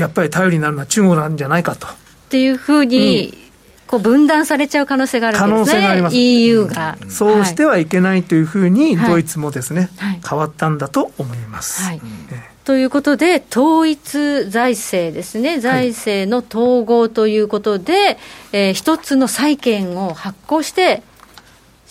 [0.00, 1.88] やっぱり頼りになるのは中国なんじゃないかと。
[1.88, 1.90] っ
[2.28, 3.47] ていうふうに、うん
[3.88, 6.16] こう分断されちゃう可能性があるんですね、可能性があります。
[6.16, 11.82] EU が、そうしてはいけないというふうに、ドイツもですね、はい、変わったんだと思います。
[11.82, 12.00] はい。
[12.64, 18.16] ということで、統一財政ですね、財政の統合ということで、はい、
[18.52, 21.02] えー、一つの債券を発行して、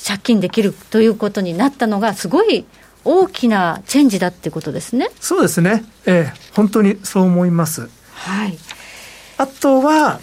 [0.06, 2.66] 借金できるということになったのが、すごい
[3.04, 5.10] 大きなチェンジだってことですね。
[5.20, 7.90] そうですね、えー、本当にそう思います。
[8.14, 8.58] はい、
[9.38, 10.20] あとは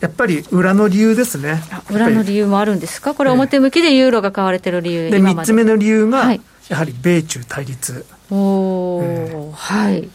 [0.00, 1.62] やっぱり裏の理由ですね。
[1.90, 6.32] 裏の理由もあるんですか、これ、表向きでユーロが買われてる理由、で3つ目の理由が、
[6.68, 8.04] やはり米中対立。
[8.30, 10.08] おえー、はい、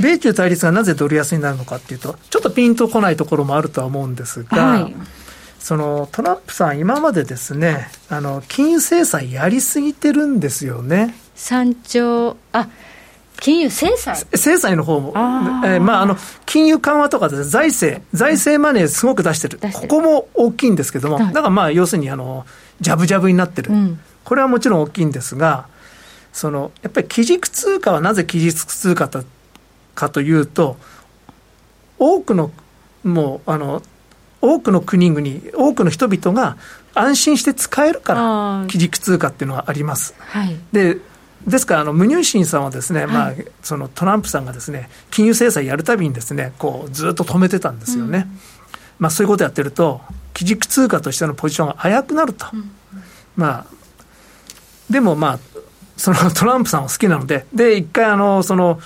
[0.00, 4.94] 米中対立がなぜドル安になるのかっていうと、ちょっとピンとこないところもあるとは思うんですが、はい、
[5.58, 11.14] そのトランプさん、今までですね、あの金融制裁やりすぎてるんですよね。
[11.36, 12.68] 3兆あ
[13.40, 14.16] 金融制裁？
[14.34, 22.46] 制裁の方も、あえー、まあ、あの金融緩和とか財政、財政マネーすごく出してる、ここも大きいんですけども、はい、だからまあ要するにあの、
[22.80, 25.66] ジャブジャブになってる、うん、これはもちろん大きいんですが、
[26.32, 29.08] そのやっぱり基軸通貨はなぜ基軸通貨
[29.94, 30.76] かというと、
[31.98, 32.50] 多くの
[33.04, 33.82] もうあの
[34.40, 36.56] 多くの国々、多くの人々が
[36.94, 40.14] 安心して使えるから、基軸通貨っていうのはあります。
[40.18, 40.98] はい、で
[41.48, 43.32] ですからあの、ムニューシンさんはですね、はい、まあ、
[43.62, 48.26] そのトランプさんがですね、金融制裁やるたびにですね、こう、ずっと止めてたんですよね。
[48.28, 48.38] うん、
[49.00, 50.00] まあ、そういうことやってると、
[50.34, 52.46] 基軸通貨としてのポジションが危くなると。
[52.52, 52.70] うん、
[53.36, 53.66] まあ、
[54.90, 55.38] でもまあ、
[55.96, 58.80] そのトランプさんは好きなので、で、一回あの、その、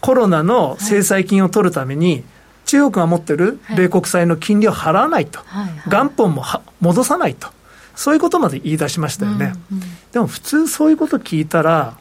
[0.00, 2.24] コロナの制裁金を取るために、はい、
[2.66, 5.82] 中国が持ってる米国債の金利を払わないと、はいはい。
[5.86, 6.44] 元本も
[6.80, 7.48] 戻さないと、
[7.94, 9.54] そういうことまで言い出しましたよね。
[9.70, 11.96] うんうん、でも普通そういうこと聞いたら、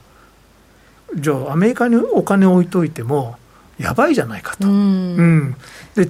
[1.13, 3.37] じゃあアメリカにお金置いといても、
[3.77, 4.67] やばいじゃないかと。
[4.67, 5.55] うん、うん、
[5.95, 6.09] で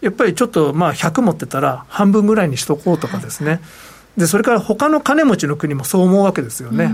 [0.00, 3.60] やっぱりちょっとまあ100持ってたら半分ぐらいにしとこうとかですね、
[4.16, 6.92] でそれから他の金持ちの国もそう思うわけですよね、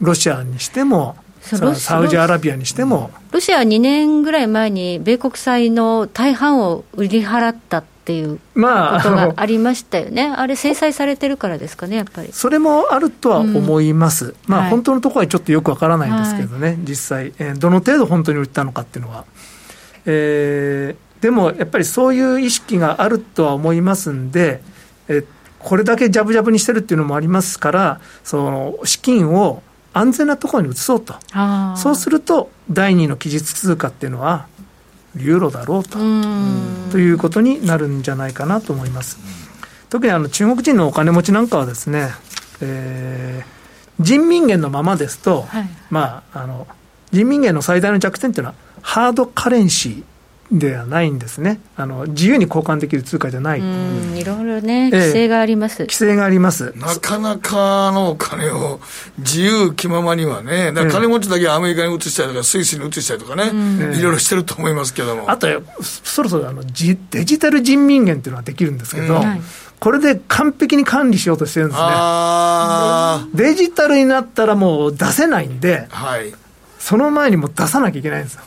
[0.00, 3.10] ロシアにしても、サウジアラビアにしても。
[3.32, 12.28] ロシアは2年ぐらい前に、米国債の大半を売り払ったっていうことがありましたよね、まあ、あれ、制裁されてるからですかね、やっぱり。
[12.32, 19.24] それもあるとは思います、うん、まあ、はい、本当のところはちょっとよくわからないんですけどね、はい、実際、えー、どの程度本当に売ったのかっていうのは。
[20.10, 24.62] えー、でもやっぱりそういう意識があるとは思いますんで、
[25.08, 25.22] え
[25.58, 31.14] これだけじゃぶじゃぶにしてるっていうのもありますから、その資金を安全なところに移そうと、
[31.76, 34.46] そうすると、第二の期日通貨っていうのは、
[35.18, 35.98] ユーロだろうと。
[36.90, 39.18] ということになるんじゃないかなと思います。
[39.90, 42.10] 特にあの中国人のお金持ちなんかはですね、
[42.60, 46.66] えー、人民元のままですと、はい、まあ、あの
[47.10, 50.04] 人民元の最大の弱点というのは、ハードカレンシー
[50.50, 56.72] ではないんですね、あの自由に交換できる通貨じゃない、いろいろね、規制があります、規制があります。
[56.76, 58.80] なかなかのお金を
[59.18, 63.50] 自由気ままにはね、金持ちだけアメリカに移したりとか、スイスに移したりとかね、
[63.98, 65.30] いろいろしてると思いますけども。
[65.30, 65.48] あと、
[65.82, 69.42] そろそろあのデジタル人民元っていうのができるんですけど、うん。
[69.80, 71.88] これで完璧に管理しようとしてるんですね。
[73.34, 76.32] デジタルになったらもう出せないんで、はい、
[76.78, 78.40] その前にも出さなきゃいけないんですよ。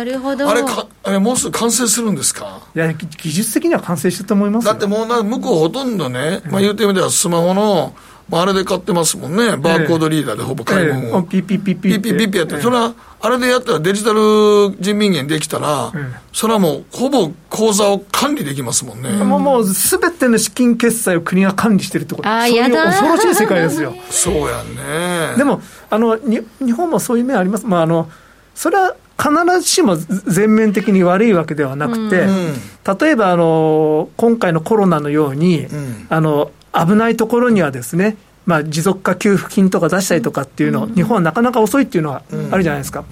[0.00, 2.60] あなるほどあれかあれもうすぐ完成するんですか？
[2.74, 7.94] いや技術的には完成してると思いますだってもうな向こうほとんどね、まあ、言うてみればスマホの
[8.32, 11.22] あれで買ってますもんね、バーコードリーダーでほぼ買い物を。
[11.24, 15.92] ピッピッピッピッピッピッピッやって、それは、あれでやったらデジタル人民元できたら、
[16.32, 19.10] それはもうほぼ口座を管理できますもんね。
[19.10, 22.28] もう、もうすべての資金決済を国が管理してるってこと。
[22.30, 23.94] あそういう恐ろしい世界ですよ。
[24.08, 25.36] そうやね。
[25.36, 27.66] でも、あの、に日本もそういう面あります。
[27.66, 28.08] まあ、あの、
[28.54, 32.54] それは必ずしも全面的に悪いわけではなくて、うん、
[32.98, 43.04] 例えばあの今回のコロナのように、うん、あの危ないところにはですね、まあ、持続化給付金とか出したりとかっていうの、日本はなかなか遅いっていうのはあるじゃないですか。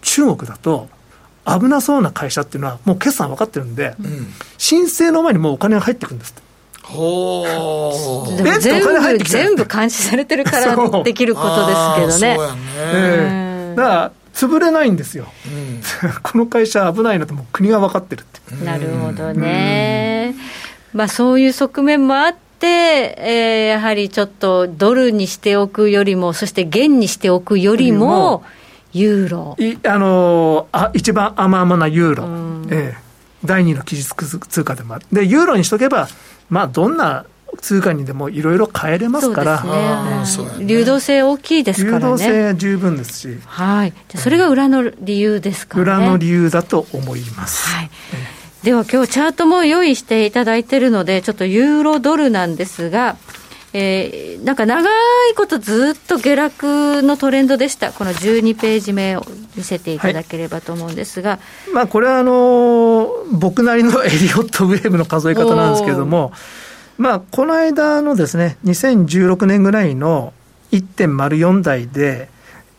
[0.00, 0.88] 中国だと
[1.46, 3.94] 危なそうな会社っていうのは、もう決算分かってるんで、
[4.56, 6.42] 申請の前にもうお金が入ってくるんですって。
[6.82, 8.36] ほー。
[8.62, 12.36] 全部全部監視されてるからできることですけどね。
[12.36, 15.80] そうやね、えー、だから潰れないんですよ、うん、
[16.22, 18.64] この会社危ないのってもう国が分かってるって。
[18.64, 20.34] なるほどね、
[20.92, 22.66] まあ、そういう側面もあって、
[23.18, 28.44] えー、やはりちょっとドルにしておくよりもそして元にしておくよりも
[28.92, 29.56] ユーロ。
[29.58, 35.06] いあのあ一番甘々なユーロ、うん、えー、第二の基軸通貨でもある。
[35.12, 36.08] でユーロにしとけば
[36.50, 37.24] まあどんな
[37.60, 42.04] 通貨にでもいろいろ変えれますから、ね、流動性大きいですからね。
[42.04, 45.82] 流動性十分ですし、はい、じゃそれが裏の理由ですかね。
[45.82, 47.68] 裏の理由だと思います。
[47.68, 47.90] はい。
[48.62, 53.16] では今日チャートも用意していただいているので、ちょっとユーロドルなんですが、
[53.74, 61.38] えー、なんか長いことずっと下落のトレンドでした、この12ページ目を見せていただければと思うんですが、は
[61.68, 66.32] い、まあ、これはあの僕なりのエリオットウェーブの数え方なんですけれども、
[66.98, 70.32] まあ、この間のですね、2016年ぐらいの
[70.72, 72.28] 1.04台で、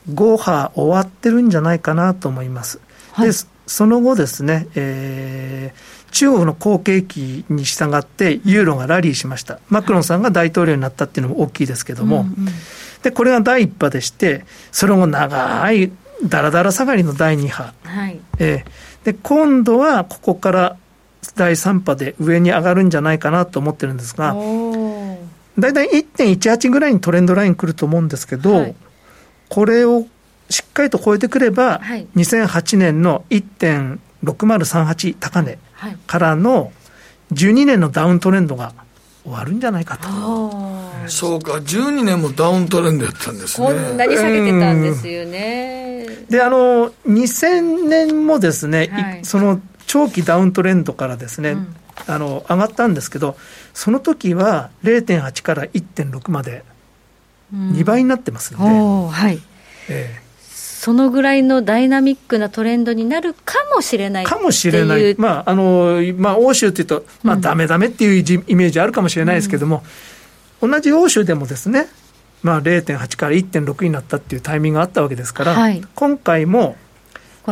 [0.09, 2.79] 5波終わってるんじゃないかなと思います。
[3.13, 3.33] はい、で
[3.65, 9.59] その後ですね、えー、中国の好景気に従ってユーロがラリーしました。
[9.69, 12.53] マクロンさんが大統領になったっていうのも大きいですけども、うんうん、
[13.01, 15.91] で、これが第1波でして、その後長い
[16.23, 17.73] だらだら下がりの第2波。
[17.83, 20.77] はい、えー、で、今度はここから
[21.35, 24.35] 第3波で上に上がるんじゃないかなと思ってるんですが、
[25.57, 28.75] 大体1.18ぐらいにトレンドライン来ると思うんですけど、はい、
[29.49, 30.05] これを
[30.49, 35.57] しっかりと超えてくれば、はい、2008年の1.6038高値
[36.07, 36.71] からの
[37.31, 38.73] 12年のダウントレンドが
[39.23, 40.07] 終わるんじゃないかと。
[41.07, 43.67] そうか、12年もダウントレンドやったんですね。
[43.67, 46.05] こんなに下げてたんですよね。
[46.29, 51.75] で、あの、2000年もですね、はい、その長期ダウントレンドからですね、うん、
[52.07, 53.37] あの上がったんですけど、
[53.73, 56.63] その時は0.8から1.6まで
[57.53, 59.39] 2倍になってますんで、うん、はい。
[59.89, 60.25] えー
[60.85, 69.83] そのぐらいのダイナミックなトレンドになるかもしれないかもしれない、まああのまあ、欧州っていうと、まあ、だめだめっていうイメージあるかもしれないですけども、
[70.61, 71.87] うん、同じ欧州でもですね、
[72.43, 76.75] まあ、0.8から1.6になったっていうタイミングがあったわけですから、はい、今回も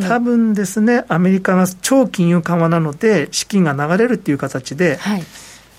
[0.02, 5.24] 多分ですね、アメリカが超金融緩和なので、資金が流れるっていう形で、はい、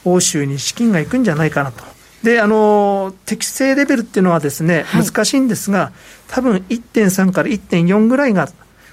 [0.05, 1.83] 欧州に資金が行くんじゃないかなと。
[2.23, 5.93] で、あの、適正レベルっていうのはですね、難しいんですが、
[6.29, 8.49] 多分1.3から1.4ぐらいが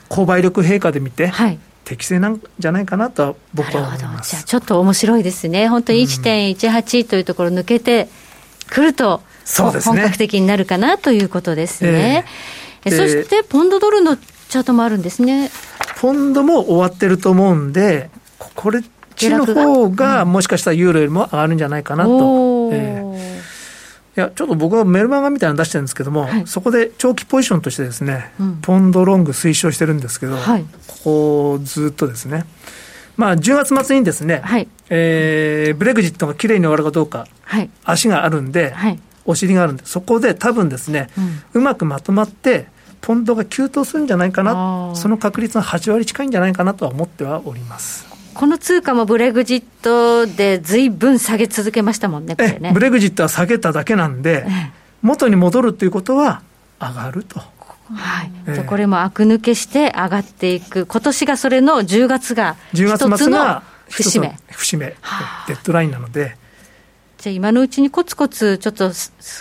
[0.09, 4.31] 購買力陛下で見て、はい、適正なんじゃないかなと僕は思います。
[4.31, 5.69] じゃあちょっと面白いですね。
[5.69, 8.09] 本当に1.18というところ抜けて
[8.69, 12.25] くると、そうですね、本格的になるかなということですね。
[12.83, 14.17] えー、そして、ポンドドルの
[14.51, 15.49] チャートもあるんですね。
[16.01, 18.83] ポンドも終わってると思うんで、これっ
[19.15, 22.69] ちの方が、もしかしたらユーロよりも上がるんじゃないかなと。
[22.73, 23.41] えー
[24.17, 30.65] いや、ちょっと僕はメルマガみたいなの出してるんですけども、はい、そこで長期ポジションとしてですね、うん、ポンドロング推奨してるんですけど、はい、
[31.03, 32.43] ここずっとですね、
[33.15, 41.09] まあ、10月末にですね、はい、えー、ブレグジットがきれいに終わるかどうか、はい、足があるんで、はい、お尻があるんで、そこで多分ですね、
[41.53, 42.67] うん、うまくまとまって、
[43.01, 48.05] ポンドが急騰するんじゃないかな、その確率の8割近いんじゃないかなとは思ってはおります。
[48.33, 52.71] この通貨もブレグジットでずいぶん下げ続けましたもんね、ね。
[52.73, 54.47] ブレグジットは下げただけなんで、
[55.01, 56.41] 元に戻るということは
[56.79, 57.41] 上がると。
[57.93, 64.37] はい、じゃこれも悪抜けして上がっていく、今年がそれの10月が一つの節目。
[64.51, 64.95] 節目、
[65.47, 66.37] デッドラインなので、
[67.21, 68.89] じゃあ今のうちにコツコツちょっと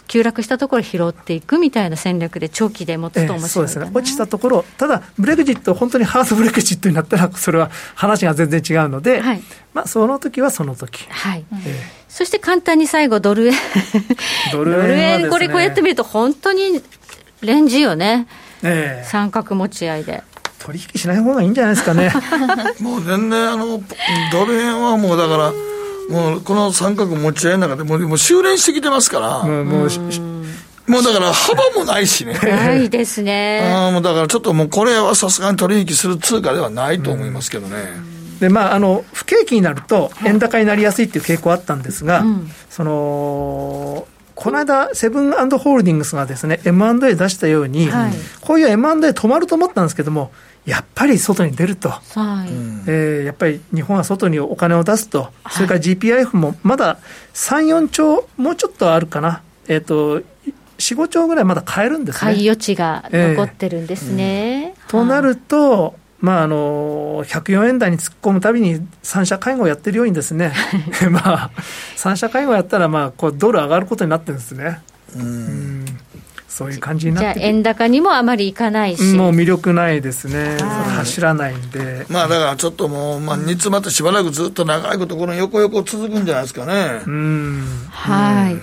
[0.07, 3.91] 急落したところ拾っていくみたいな戦略で長期で持つと面白い、えー、そうですね。
[3.95, 11.07] 落ちたところただブレグジット本当にハードブレグジットになったらそれは話が全然違うので、はい、まあその時はその時。
[11.09, 11.73] はい、えー、
[12.07, 13.55] そして簡単に最後ドル円
[14.53, 16.83] ドル円、ね、これこうやってみると本当に
[17.41, 18.27] レンジよね、
[18.63, 20.23] えー、三角持ち合いで。
[20.43, 22.13] と取引しない方がいいんじゃないですかね。
[22.79, 23.83] もう全然あの
[24.31, 25.53] ドル円はもうだから
[26.11, 29.89] もうこの三角持ち合いの中でもうもう修練してきてますから、もうもう
[30.91, 32.35] もうだから幅もないしね。
[32.35, 33.73] ないですね。
[33.73, 37.77] あもうだからちょっともうこれはさすがに取引する通貨ではないと思いますけどね。
[38.41, 42.25] でまあ、あの不景気になると円高になりやすいっていう傾向あったんですが、
[42.71, 50.33] そのこの間、セブンホールディングスがですね、M&A 出したように、はい、こういう M&A 止まると思ったんですけども、
[50.67, 52.01] やっぱり外に出ると、は
[52.47, 52.49] い。
[52.87, 56.99] えー、やっぱり日本は外にお金を出すと、それから GPIF もまだ
[57.35, 60.25] 3、4兆、もうちょっとあるかな、えっ、ー、と、4、
[60.97, 62.21] 5兆ぐらいまだ買えるんですね。
[62.21, 64.75] 買い余地が残ってるんですね。
[64.77, 64.83] えー。
[64.83, 70.53] うん、となると、まあ、あの104円台に突っ込むたびに三者会合やってるようにですね、
[71.11, 71.51] まあ、
[71.97, 74.83] 三者会合やったら、まあ、こうドル上がることになってるんですね。
[75.17, 75.80] うん
[76.51, 80.59] そういう感じになってじゃあ、円高にもあまりいかないし、もう魅力ないですね、
[80.97, 87.03] 走らないんで、まあだからちょっともう、まあ、煮詰まってしばらくずっと長いこと、この横横続くんじゃないですかね。
[87.07, 87.65] うん。
[87.89, 88.59] は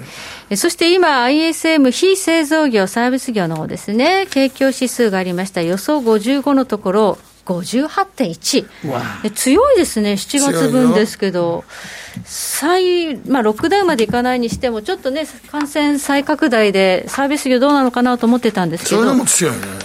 [0.49, 7.17] い、そして今、ISM 非製造業、サービス業の方ですね、景況指数がありました、予想55のところ、
[7.47, 8.65] 58.1、
[9.33, 11.63] 強いですね、7月分ですけど、
[12.25, 19.01] 再まあ、ロックダウンまでいかないにしても、ちょっとね、感染再拡大で、サービス業どうなのかなと思ってたんですけど、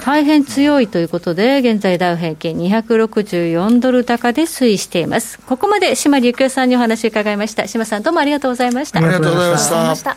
[0.04, 5.38] 大変強いということで、現在、ダウ平均264ドル高で推移しています。
[5.46, 7.68] ここまで島さんにお話伺いました。
[7.68, 8.98] 島さん、どうもありがとうございました。
[8.98, 10.16] ありがとうございました。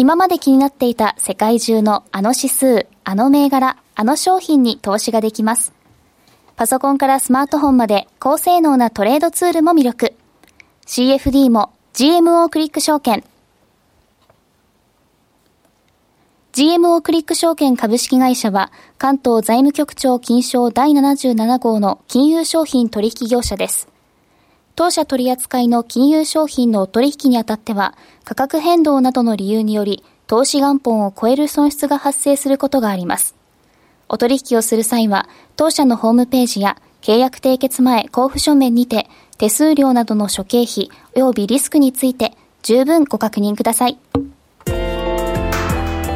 [0.00, 5.72] 今まで気になっていた世界中のあの指数、あの銘柄、あの商品に投資ができます。
[6.54, 10.14] パソコンからスマートフォンまで高性能なトレードツールも魅力。
[10.86, 13.24] CFD も GMO クリック証券。
[16.52, 23.88] GMO クリック証券株式会社は関東財務局長金賞第77号の金融商品取引業者です。
[24.78, 33.34] 当社取扱いの金融商品の取引にあたっては価格変動などの理由により投資元本を超える損失が発生することがあります。
[34.08, 43.98] お取引をする際は、当社のホームページや契約締結前交付書面にて、手数料などの諸経費及びリスクについて十分ご確認ください。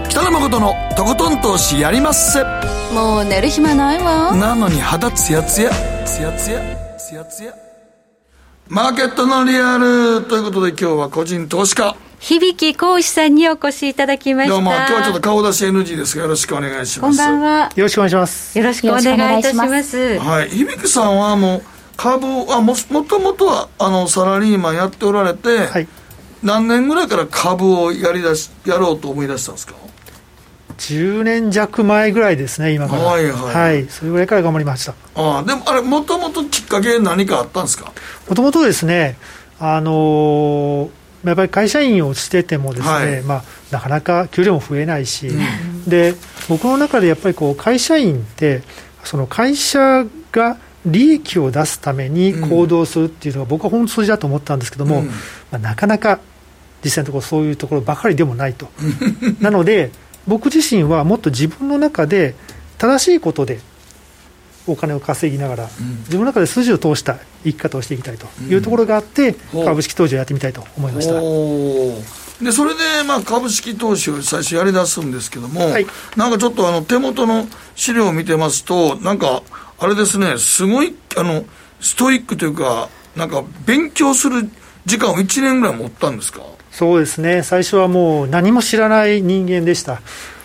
[0.09, 2.45] 北野誠のとことん投資やりまっせ。
[2.95, 4.33] もう寝る暇ないわ。
[4.37, 5.71] なのに肌ツヤツヤ、
[6.05, 7.72] ツヤツヤ、ツヤツヤ。
[8.69, 11.95] マーケットのリアルということで今日は個人投資家。
[12.21, 14.55] 響浩志さんにお越しいただきました。
[14.55, 14.71] どうも。
[14.71, 17.19] 今日はちょっと顔出し NG ですがよろしくお願いします。
[17.19, 17.71] こんばんは。
[17.75, 18.57] よろしくお願いします。
[18.59, 20.19] よろしくお願いいたします。
[20.21, 20.49] はい。
[20.51, 21.63] 響さんはもう
[21.97, 25.89] 株はももともとはあのサラリーマンやっておられて、はい、
[26.43, 29.75] 何年ぐらいから株をやりだしやろうと思い出したんですか？
[30.83, 33.03] 10年弱前ぐらいですね今から。
[33.03, 34.95] はいはい、はい、それぐらいから頑張りました。
[35.15, 37.93] ああでもあれもともときっかけ何かあったんですか？
[38.29, 39.17] もともとですね
[39.59, 40.91] あのー
[41.25, 46.15] やっぱり会社員をしててもですね、はい、まあ、なかなか給料も増えないし、うん、で
[46.49, 48.63] 僕の中でやっぱりこう会社員って
[49.05, 55.13] その会社が利益を出すために行動するっていうのが僕は本筋だと思ったんですけども、うん、ま
[55.53, 56.19] あ、なかなか
[56.83, 58.69] 実際のところそういうところばかりでもないと。
[59.41, 59.93] なので
[60.27, 62.35] 僕自身はもっと自分の中で
[62.79, 63.61] 正しいことで
[64.67, 69.63] お金を稼ぎながら、うん、自分の中で筋を通した生き方をしていきたいというところがあって、う。
[69.63, 71.15] ん、株式投資をやってみたいと思いました。
[72.45, 77.47] でそれでまあ株式投資を最初やりだすんですけども、はい、なんかちょっとあの手元の
[77.77, 79.43] 資料を見てますと、なんか
[79.79, 81.45] あれですね、すごいあの
[81.81, 84.49] ストイックというか、なんか勉強する
[84.87, 86.41] 時間を1年ぐらい持ったんですか？
[86.73, 90.01] そうですね、最初はもう何も知らない人間でした。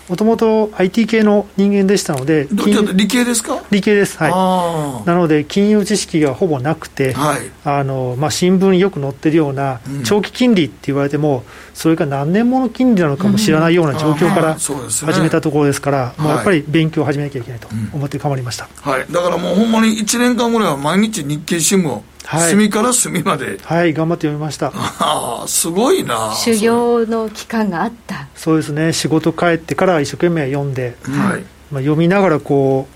[0.09, 3.61] もともと IT 系の人間でしたので、理系ですか？
[3.71, 22.01] 理系です、はい、なので、金融知識がほぼなくて、はい、あのまあ、新聞によく載ってるような、長期金利って言われても、それが何年もの金利なのかも知らないような状況から始めたところですから、もうやっぱり勉強を始めなきゃいけないと思って変わりました、はい、だからもうほんまに1年間ぐらいは毎日日経新聞
[22.35, 23.57] を隅から隅まで。
[23.63, 24.71] はい頑張って読みました。
[24.75, 26.33] ああすごいな。
[26.35, 28.27] 修行の期間があった。
[28.35, 28.91] そうですね。
[28.93, 32.87] 仕事帰ってから一生懸命読んで、はい、まあ、読みながらこ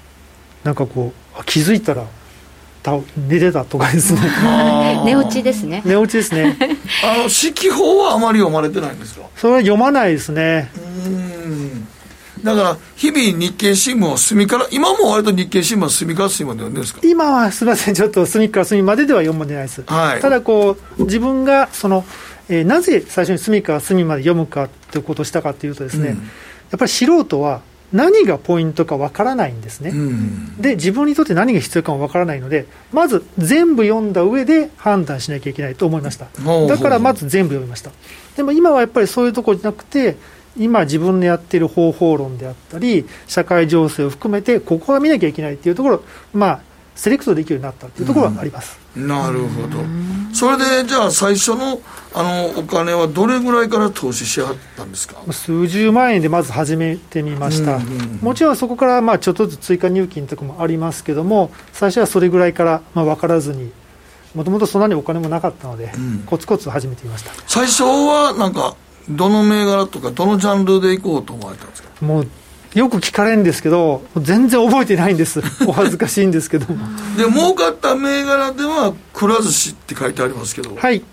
[0.64, 2.06] うなんかこう気づいたら
[3.16, 4.20] 寝てたとかですね。
[5.06, 5.82] 寝落ちですね。
[5.86, 6.58] 寝落ちですね。
[7.04, 9.22] あの四季報はあまり読まれてないんですか？
[9.38, 10.72] それは読まないですね。
[11.06, 11.81] うん
[12.44, 17.02] だから日々日経新聞を隅から今も割と日経新聞は隅から隅まで読んでるんですか？
[17.04, 22.04] 今はすみませんちょっと隅から隅まででは読まないです、はい、ただこう自分がその、
[22.50, 26.24] えー、なぜ最初に隅から隅まで読むかということをしたかというとですね、うん、や
[26.76, 27.62] っぱり素人は
[27.94, 36.28] 何がポイントかわからないんですね、うん、で自分にとって何が必要かもわからないのでまず全部読んだ上で判断しなきゃいけないと思いました。
[36.68, 37.92] だからまず全部読みました。
[38.38, 40.16] でも今はやっぱりそういうところじゃなくて
[40.58, 46.62] 今自分のやっている方法論であったり社会情勢を含めてここは見なきゃいけないっていうところまあ
[46.93, 49.80] セレクトできるようになったっていうところはあります、うん、なるほど。
[50.34, 51.82] それでじゃあ最初の
[52.14, 55.16] あのお金はどれぐらいから投資しはったんですか？
[55.32, 63.72] 数十万円でまず始めてみました、うんうんうん、もちろんそこからまあちょっとずつ追加入金とかもありますけども最初はそれぐらいからまあ分からずに
[64.36, 67.32] もともとそんなにお金もなかったので、うん、コツコツ始めてみました。
[67.47, 68.76] 最初はなんか
[69.10, 71.89] どの銘柄とかどのジャンルでいこうと思われたんですか？
[72.06, 72.28] もう
[72.74, 76.66] よく聞かれるんですけど、全然覚えてないんです、 お恥ずかしいんですけど
[77.18, 81.04] で、儲かった銘柄では、くら寿司って書いてありますけど、はい、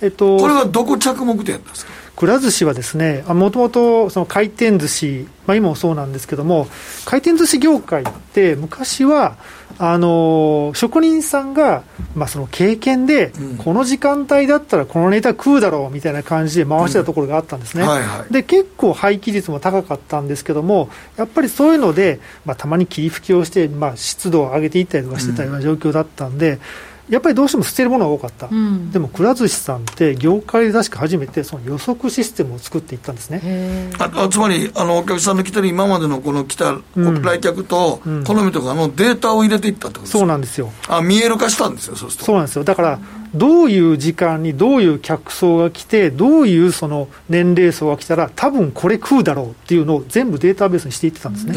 [0.00, 1.92] えっと、これはどこ着目点ですか？
[2.16, 6.68] くら寿司はですね、もともとその回転寿司、まあ、今もそうなんですけども、
[7.04, 9.36] 回転寿司業界って、昔は、
[9.76, 11.82] あの職人さんが、
[12.14, 17.84] まあ、その経験で、この時間帯だったらこのネタ食うだろうみたいな感じで回してたところがあったんですね、
[18.30, 26.60] で結構廃棄率も高かったんですけども、やっぱりそういうので、まあ、たまに霧吹きをして、まあ、湿度を上げていったりとかしてたような状況だったんで、うん
[27.08, 33.90] やっぱりどうしても捨てるものが多かった、うん、でもくら寿司さんって業界で確か初めてその予測システムを作っていったんですね。
[33.98, 40.70] あつまりあのお客さんの来てる今までのこの来た来客と好みとかのデータを入れていったってことですか、そうなんですよ。
[40.88, 42.26] あ見える化したんですよそうすると。
[42.26, 42.64] そうなんですよ。
[42.64, 42.98] だから
[43.34, 51.54] どういう時間にどういう客層が来てどういうその年齢層が来たら多分これ食うだろうっていうのを全部データベースにしていってたんですね。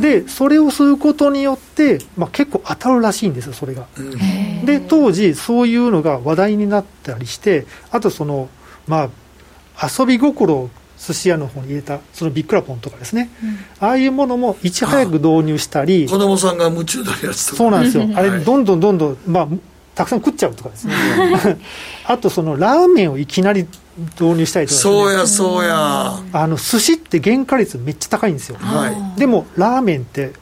[0.00, 3.86] でそれをすることによって、まあ、結構当たるらしいんですよそれが。
[4.64, 8.48] で当時そういうのが話題になったりしてあとその
[8.86, 9.10] ま
[9.76, 16.06] あ遊び心を寿司屋の方に入れたそのビックラポンとかですね、うん、ああいうものもいち早く導入したり。
[16.06, 17.56] 子供さんが夢中なやつとか。
[17.56, 18.06] そうなんですよ。
[18.14, 19.48] あれどんどんどんどん、まあ、
[20.00, 20.94] たくさん食っちゃうとかですね。
[22.06, 23.66] あとそのラーメンをいきなり
[24.18, 26.18] 導入したりとか、ね、そうやそうや。
[26.32, 30.32] あの寿司って原価率めっちゃ高いんですよ、はい、でもラーメンって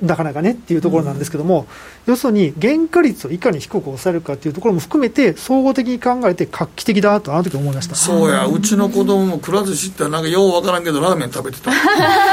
[0.00, 1.60] なかなかねっていうところなんですけども、
[2.06, 7.94] うん、要するに原価率をいかに低く抑えるかっていうところも含めて総合的に考えて画期的だとあの時思いました。
[7.94, 8.46] そうや。
[8.46, 11.70] うちの子供もくら寿司ってなんかようわからんけどラーメン食べてた。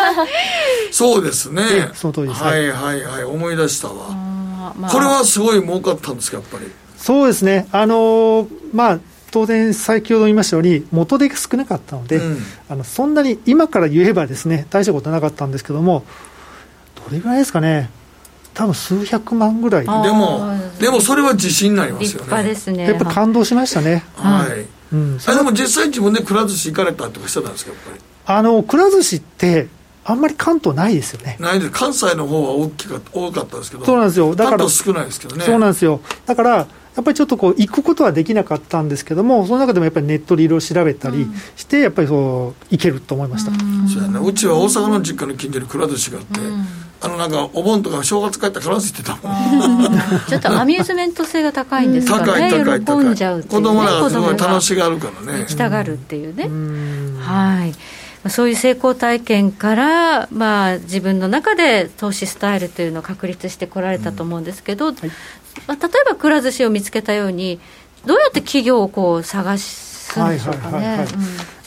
[0.91, 1.89] そうですね。
[1.93, 3.23] その通りですはいはいはい。
[3.23, 4.15] 思い出したわ、
[4.77, 6.65] まあ、これはすごい儲かったんですかやっぱり。
[6.97, 7.67] そうですね。
[7.71, 8.99] あのー、まあ
[9.31, 12.37] 当然、先ほど言いましたように、元手が少なかったので、うん、
[12.69, 16.05] あのそんなに今から言えばですね大したことなかったんですけども、
[17.03, 17.89] どれぐらいですかね、
[18.53, 19.85] 多分数百万ぐらい。
[19.85, 22.43] でも、でもそれは自信になりますよね。
[22.43, 22.83] ですね。
[22.83, 24.03] やっぱ感動しましたね。
[24.15, 24.65] はい。
[24.93, 27.99] うん、あでも実際自分でくら寿司行かれたとかしてたんですか、やっぱり。
[28.25, 29.67] あの、くら寿司って、
[30.05, 31.37] あんまり関東ないですよね。
[31.39, 31.71] ないです。
[31.71, 33.85] 関西の方は大きか多かったですけど。
[33.85, 34.35] そうなんですよ。
[34.35, 34.69] だから。
[34.69, 35.45] 少ないですけどね。
[35.45, 36.01] そうなんですよ。
[36.25, 43.51] だから、やっぱりちょっとこう行くことはできなかったんですけども、その中でもやっぱりネットでいろいろ調べたりして、やっぱりそう行けると思いました。
[43.51, 43.55] う
[43.89, 44.19] そうやね。
[44.19, 46.39] うちは大阪の実家の近所にくら寿司があって、
[47.01, 49.99] あのなんかお盆とか正月帰ったからって言ってたもん
[50.29, 56.47] ちょっとアミューズメント性が高いんですかね、高い高い高い、ね、子供らがすごい楽しがるからね行きたがるっていうね、
[57.19, 57.73] はい
[58.29, 64.95] そういう成功体験から、まあ、自分の中で投資スタイルというのを確立してこられたと思うんですけど、うん。
[64.95, 65.11] はい、
[65.67, 67.59] まあ、例えばくら寿司を見つけたように
[68.05, 71.05] どうやって企業をこう探しはいはいはいはい、や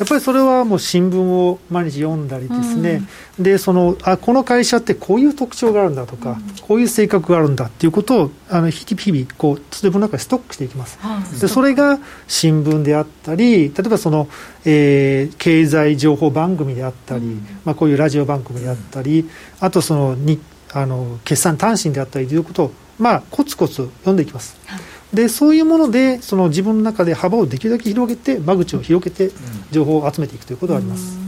[0.04, 3.02] っぱりそれはもう新聞を毎日読んだりですね、
[3.38, 10.98] うん、でそのあこの会社ってこういう特徴があるんだとか、うん、こういう性格があるんだっていうことをあの日々こう自分の中でストックしていきます、
[11.40, 14.28] でそれが新聞であったり例えばその、
[14.64, 19.28] えー、経済情報番組であったり、うん、まあ、こういうラジオ番組であったり
[19.60, 20.40] あとそのに
[20.72, 24.56] あの決算単身であったりということをまあコツコツ読んでいきます。
[24.66, 29.30] はいでそういうものでその自分の中で幅をできるだけ広げて間口を広げて
[29.70, 31.18] 情報を集めていくということがあります。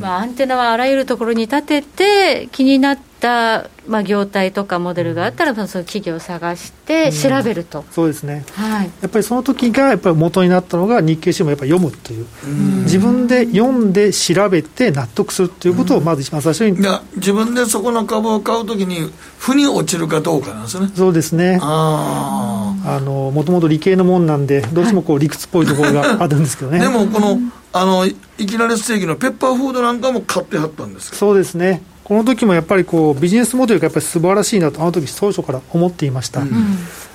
[0.00, 20.90] まあ、アンテナはあらゆるところに立てて気になった、まあ、業態とかモデルがあったら、その企業を探して調べると、うん、そうですね、はい、やっぱりその時がやっぱり元になったのが、日経新聞をやっぱり読むという、うん、自分で読んで調べて納得するということを、まず一番最初に、いや、自分でそこの株を買うときに、負に落ちるかどうかなんですね。
[20.94, 21.58] そうですね。
[21.62, 26.78] あのもともと理系のもんなんで、どうしてもこう理屈っぽいところが あるんですけどね。
[26.78, 27.38] でもこの
[27.72, 28.14] あのい
[28.46, 36.50] きなりステーキのペッパーフードなんかも買ってはったんですそうですねこの時もやっぱりこうビジネスモデルがやっぱり素晴らしいなと、あの時当初から思っていました、うん、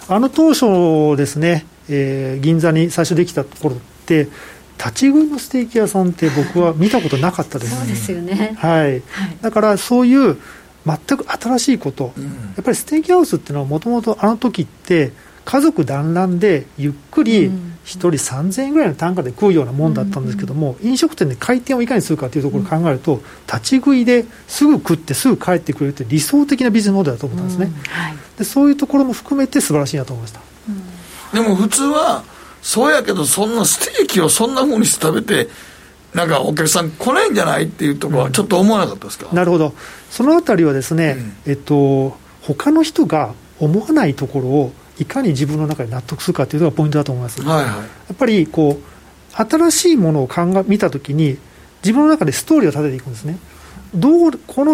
[0.07, 4.27] あの当初ですね、えー、銀座に最初できたところって、
[4.77, 9.01] 立ち食いのステーキ屋さんって僕は見たことなかったです、そうですよね、はい、はい、
[9.41, 10.37] だからそういう
[10.85, 12.29] 全く新しいこと、うん、や
[12.61, 15.11] っぱりステーキハウスっていうのはもともとあの時って
[15.45, 17.51] 家族団らんでゆっくり1
[17.85, 27.71] 人3000円ぐらいの単価で食うようなもんだったんですけども、飲食店で回転をいかにするかというところを考えると、立ち食いですぐ食ってすぐ帰ってくれるって理想的なビジネスモデルだと思ったんですね、
[28.37, 30.41] でそういうところも含めて素晴らしいなと思いました、
[31.33, 32.23] でも普通は
[32.61, 35.49] そうやけどそんなステーキをそんなふうにして食べて
[36.13, 39.73] なんかお客さん来ないんじゃないっていうところはちょっと思わなかったですか、うん、なるほど。
[40.09, 47.41] そのあたりはですね、うん、えっと他の人が思わないところをいかに自分の中で納得するかというのがポイントだと思います。
[47.41, 47.83] はいはい、や
[48.13, 48.93] っぱりこう
[49.35, 51.37] 新しいものを考え見たときに
[51.83, 53.37] 自分の中でストーリーを立てていくんですね。
[53.95, 54.73] どうこの、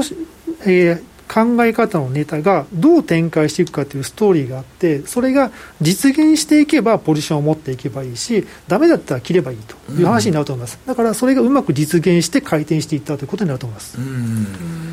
[0.66, 5.52] えー、考え方のネタがどう展開していくかというストーリーがあってそれが
[5.82, 13.98] 実現していけばポジションを持っていけばいいしダメだったら切ればいいという話になると思います、だからそれがうまく実現して回転していったということになると思います。
[13.98, 14.89] うん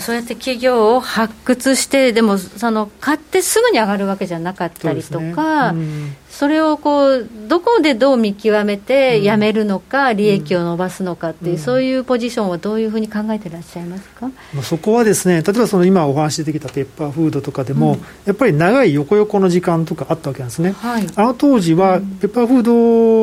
[0.00, 5.82] そうやって企業を発掘して、でもその買ってすぐに上がるわけじゃなかったりとか、そ、ね。
[5.82, 14.30] うん、それをこうどこでどう見極めてやめるのか、うん、利益を伸ばすのかっていう、うん、そういうポジションはどういうふうに考えてらっしゃいますか？
[14.62, 20.72] そこはですね、例えばその今お話出てきたペッパーフードとかでも、やっぱり長い横横の時間とかあったわけなんですね。
[20.72, 22.62] はい、あの当時はペッパーフー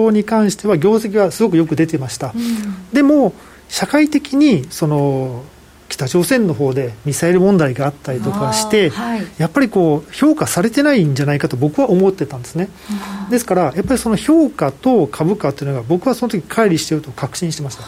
[0.06, 2.34] ドに関しては業績はすごくよく出てました。
[2.94, 3.34] でも
[3.70, 5.44] 社会的にその
[5.98, 12.70] 北朝鮮の方でミサイル問題があったりとかして、はい、やっぱりこう評価されてないんじゃないかと僕は思ってたんですね。
[13.32, 17.84] ですから、やっぱりその評価と株価というのが、僕はその時乖離していると確信してました。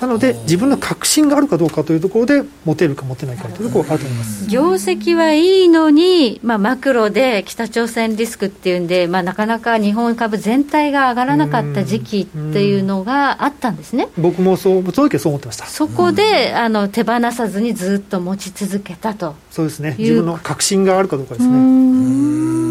[0.00, 4.48] なので、自分の確信があるかどうかというところで、持てるか持てないかというところがあると思います。
[4.48, 14.08] 業績はいいのに、まあ、マクロで北朝鮮リスクっていうんで、まあ、なかなか日本株全体が上がらなかった時期っていうのがあったんですね。
[14.16, 15.66] 僕もそう、その時はそう思ってました。
[15.66, 19.34] そこで、あの手放さずにずっと持ち続けたと。
[19.50, 19.96] そうですね。
[19.98, 22.67] 自分の確信があるかどうかですね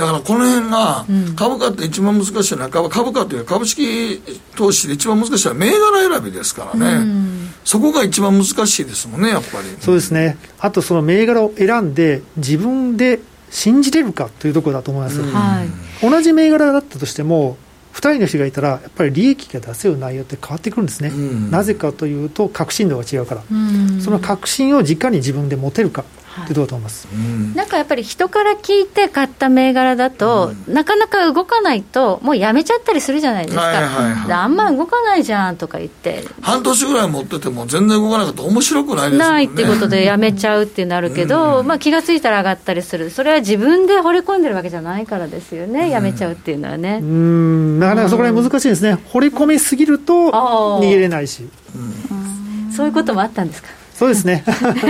[0.00, 1.04] だからこの辺が
[1.36, 4.22] 株価って一番難しいのは株価という株式
[4.56, 7.06] 投資で一番難しいのは銘柄選びですからね。
[7.64, 9.68] そこが一番難しいですもんねやっぱり。
[9.80, 10.38] そうですね。
[10.58, 13.20] あとその銘柄を選んで自分で
[13.50, 15.20] 信じれるかというところだと思います、
[16.00, 17.58] 同じ銘柄だったとしても
[17.94, 26.04] 2人の人がいたら、やっぱり利益が出せる内容って変わってくるんですね、うん、なぜかというと、確信度が違うから、うん、その確信を直に自分で持てるか、
[26.44, 27.06] ってどうと思います、
[27.54, 33.84] なんかやっぱり人から聞いて買った銘柄だと、うん、なかなか動かないと、もうやめちゃったりするじゃないですか、はいはい
[34.14, 47.00] はい、あんま動かないじゃんとか言って、半年ぐらい持ってても、全然動かなかったら面白くないですもん、ね、ないってことでやめちゃうってなるけど、うん、まあ、気が付いたら上がったりする、それは自分で掘り込んでるわけじゃないからですよね、やめちゃうっていうのはね。
[47.02, 47.78] うん。
[47.78, 51.48] なかなかそこら辺難しいですね、掘り込みすぎると逃げれないし。
[52.76, 53.68] そういうこともあったんですか？
[54.00, 54.42] そうですね。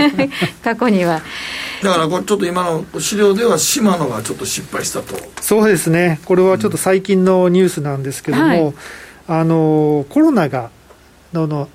[0.63, 1.21] 過去には。
[1.83, 5.17] だからこれちょっと今の資料では島野がちょっと失敗したと。
[5.41, 6.21] そうですね。
[6.23, 8.73] これはちょっと最近のニュースなんですけども、はい、
[9.27, 10.69] あのコロナが
[11.33, 11.67] のの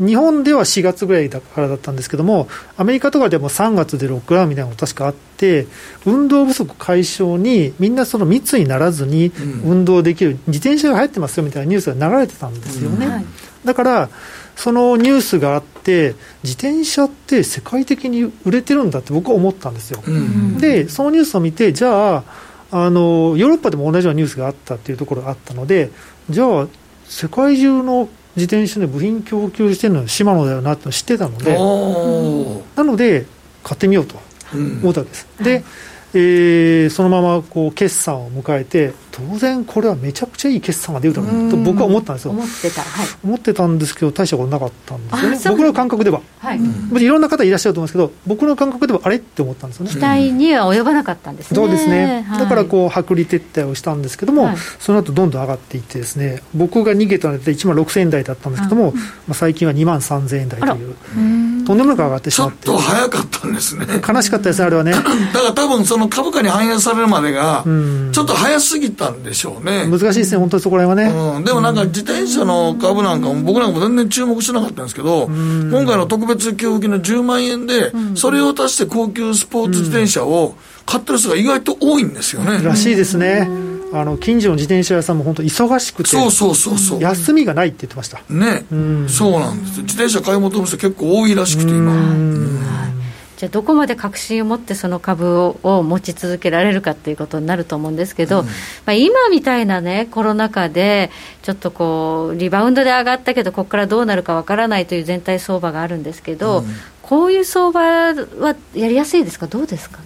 [0.00, 5.68] 日本では4月ぐらいだからだったんですけども、アメリカとかでも3月でロックダウンみたいなのが確かあって、
[6.06, 9.30] 運動不足解消に、みんなその密にならずに
[9.64, 13.06] 運動できる、自転車が入ってますよみたいなニュースが流れてたんですよね。
[13.06, 13.12] うん。
[13.12, 13.24] はい、
[13.64, 14.08] だから
[14.60, 20.02] そのニュースがあって、自転車って世界的に売れてるんだって僕は思ったんですよ。
[20.06, 22.24] うん、で、そのニュースを見て、じゃあ、
[22.70, 25.90] あのヨーロッパでも同じようなニュースがあったっていうところがあったので、
[26.28, 26.68] じゃあ、
[27.06, 31.54] 世界中の自転車で部品供給してるのはシマノだよなって知ってたので、
[32.76, 33.24] なので、
[33.64, 34.16] 買ってみようと
[34.82, 35.26] 思ったわけです。
[35.38, 35.64] うん、で、
[36.12, 38.92] えー、そのままこう決算を迎えて、
[39.28, 41.50] 当然これはめちゃくちゃいい決算が出るだろう。
[41.50, 42.30] と僕は思ったんですよ。
[42.30, 46.20] 思ってた、はい、思ってたんですけど、大したことなかったんですよね、僕の感覚では。
[46.38, 49.92] はい、うん、いろんな方いらっしゃると思うんですけど、僕の感覚ではあれって思ったんですよね。
[49.92, 51.56] 期待には及ばなかったんですね。
[51.56, 52.26] そうですね。
[52.38, 59.00] だからこう、薄利撤退をしたんですけども、はい、その後どんどん上がっていってですね、僕が逃げたので1万6000円台だったんですけども、ま
[59.32, 60.94] あ、最近は2万3000円台という。
[61.64, 62.66] ととんでもなく上がってしまって。
[62.66, 63.86] ちょっと早かったんですね。
[64.06, 64.92] 悲しかったですねあれはね。
[64.92, 65.12] だか
[65.48, 69.86] ら多分その株価に反映されるまでがちょっと早すぎたんでしょうね。
[69.86, 80.54] 難しいですね本当にそこら辺はね、うん、でもなんか自転車の株なんかも僕なんかも全然注目してなかったんですけど今回の特別給付金の10万円でそれを足して高級スポーツ自転車を
[80.86, 82.62] 買ってる人が意外と多いんですよね。
[82.62, 83.48] らしいですね。
[83.92, 87.00] あの近所の自転車屋さんも本当忙しくてそうそうそうそう。
[87.00, 88.20] 休みがないって言ってました。
[88.28, 89.82] ね、うん、そうなんです。
[89.82, 91.92] 自転車買い求める人結構多いらしくて今、
[93.40, 98.52] じゃあどこまで確信を持ってその株をを持ち続けられるかっていうことになると思うんですけど、うん、ま
[98.88, 101.10] あ、今みたいなねコロナ禍で
[101.40, 106.66] ちょっとこうリバウンドで上がったけどここからどうなるかわからないという全体相場があるんですけど、うん、
[107.00, 107.80] こういう相場
[108.12, 109.46] はやりやすいですか？
[109.46, 110.00] どうですか？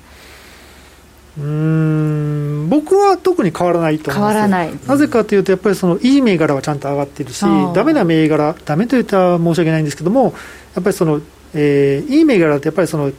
[1.36, 4.34] うん僕は特に変わらないと思います。
[4.34, 4.72] 変わらない。
[4.86, 10.32] なぜかというとやっぱりそのいい銘柄はちゃんと上がっているしだめな銘柄だめと言ったら申し訳ないんですけども
[10.76, 11.20] やっぱりその、
[11.52, 13.10] えー、いい銘柄ってやっぱりその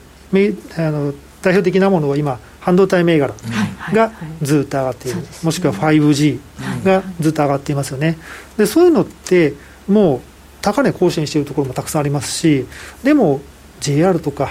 [0.78, 3.34] あの代表的なものは今半導体銘柄
[3.94, 4.12] が
[4.42, 6.40] ずっと上がっている、もしくは 5G
[6.84, 8.18] がずっと上がっていますよね。
[8.58, 9.54] でそういうのって
[9.88, 10.22] もう
[10.62, 12.66] 高値更新しているところもたくさんありますし
[13.04, 13.42] でも
[13.82, 14.50] JR とか、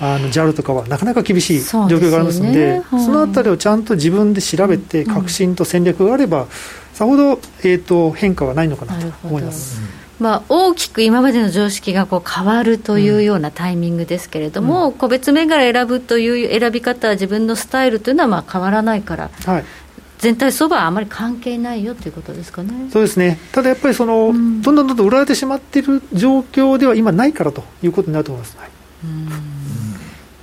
[0.00, 6.46] あの JAL とかはなかなか厳しい状況がありますので、そ、ね、そのあたりをちゃんと自分で調べて、革新と戦略があれば、
[6.94, 9.80] さほど、えーと、変化はないのかなと思います。
[10.18, 19.64] まあ、大きく今までの常識がこう変わるというようなタイミングですけれども、うん、個別銘柄選ぶという選び方、自分のスタイルというのはまあ変わらないから、はい、
[20.18, 22.88] 全体相場はあまり関係ないよということですかね。
[22.92, 28.56] そうですね、ただやっぱりその、うん、どんどんどんどん売られてしまっている状況では今ないからということになると思います。
[28.58, 28.70] はい、
[29.04, 29.28] うん。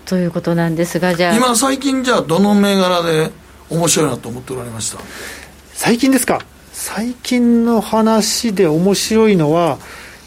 [0.06, 1.36] ということなんですが、じゃあ。
[1.36, 3.32] 今、最近、じゃあ、どの銘柄で
[3.70, 5.00] 面白いなと思っておられました？
[5.74, 6.40] 最近ですか、
[6.88, 9.80] 最近の話で面白いのは、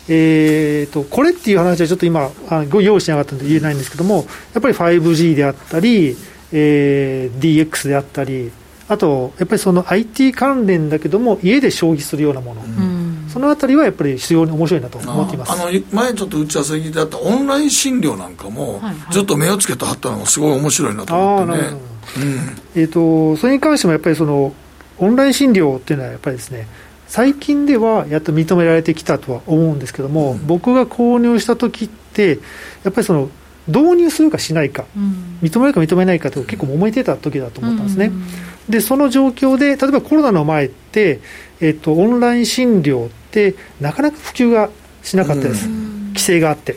[0.08, 6.16] えーと、これっていう話はちょっと今、あご用意しなかったので言えないんですけども、やっぱり 5G であったり、
[6.50, 8.50] えー、DX であったり、
[8.88, 12.62] あと、やっぱりその IT 関連だけども、家で消費するようなもの。
[12.62, 13.28] うん。
[13.32, 15.52] そのあたりはやっぱり非常に面白いなと思っています。
[15.52, 18.82] あの前ちょっと打ち合わせ聞いてあったオンライン診療なんかも、
[19.12, 21.68] ずっと目をつけてはったのがすごい面白いなと思ってね。
[22.16, 24.52] うん、えーと、それに関してもやっぱりその
[24.98, 26.66] オンライン診療っていうのはやっぱりですね
[27.06, 32.38] 最近ではやっと認められてきたとは思うんですけども、うん、僕が購入した時って
[32.84, 33.30] やっぱりその
[33.66, 38.06] 導入するかしないか、うん、認めるか認めないかと結構揉めてた時だと思ったんですね。
[38.06, 38.22] うん
[38.68, 41.20] でその状況で例えばコロナの前って、
[41.60, 44.70] えっと、オンライン診療ってなかなか普及が
[45.02, 46.76] しなかったです、規制があって、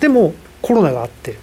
[0.00, 1.38] でもコロナがあって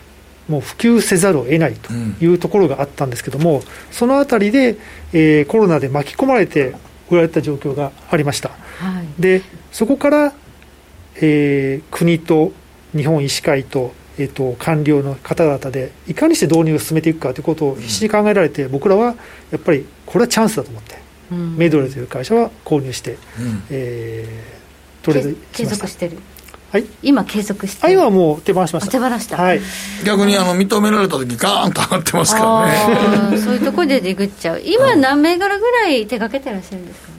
[0.52, 4.78] もう普及せざるを得ないというところがあったんですけども、そのあたりで、
[5.14, 6.76] えー、コロナで巻き込まれて
[7.10, 9.41] 売られた状況がありました、はい、で
[9.72, 10.34] そこから、
[11.16, 12.52] えー、国と
[12.95, 19.16] 日本医師会とえーと、官僚の方々でいかにして導入を進めていくかということを必死に考えられて、うん、僕らは
[19.52, 20.97] やっぱりこれはチャンスだと思って、
[21.32, 26.18] うん、メドレーという会社は購入して、うん、えー、トレード継続してる
[26.72, 27.91] はい、今継続して。
[27.91, 28.91] 今はもう手放しました。
[28.91, 29.61] 手放した、はい、
[30.05, 33.38] 逆にあの認められた時ガーンと上がってますからね。
[33.38, 34.61] そういうところでデグっちゃう。
[34.63, 37.13] 今何銘柄ぐらい手がけてらっしゃるんですか、ね、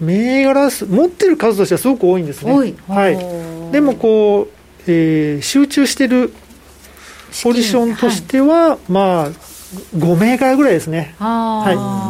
[0.00, 2.52] 銘柄持ってる数としてはすごく多いんですね。
[2.52, 6.32] 多い、はい、でもこうえー、集中している
[7.42, 9.30] ポジションとしては、はい、まあ、
[9.96, 11.14] 5銘柄ぐらいですね。
[11.18, 12.08] は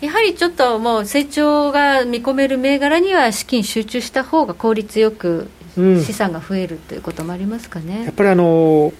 [0.00, 7.98] い、やはりちょっともう成長が見込める銘柄には資金集中した方が効率よく資産が増えるということもありますかね。
[7.98, 8.92] うん、やっぱりあの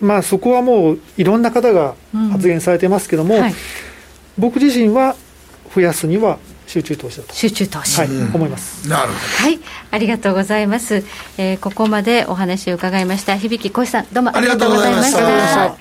[0.00, 1.94] まあ、そこはもういろんな方が
[2.30, 3.54] 発言されてますけども、うんはい、
[4.36, 5.16] 僕自身は
[5.74, 7.32] 増やすには集中投資だと。
[7.32, 8.88] 集中投資、はい、思います。
[8.88, 9.18] なるほど。
[9.18, 9.58] はい。
[9.90, 11.04] ありがとうございます、
[11.38, 13.36] えー、ここまでお話を伺いました。
[13.36, 15.76] 響浩さんどうもありがとうございました。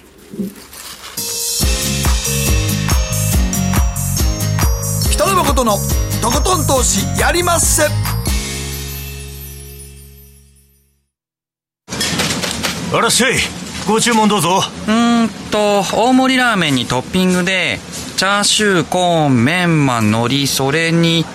[5.11, 5.73] 北野誠の
[6.21, 8.04] とことん投資やりまっせ
[12.95, 13.33] あらっしゃい
[13.87, 17.79] ご注文どうぞうんと大盛りラーメンにトッピングで
[18.17, 21.25] チャーシュー、コーン、メンマ、海苔、それに、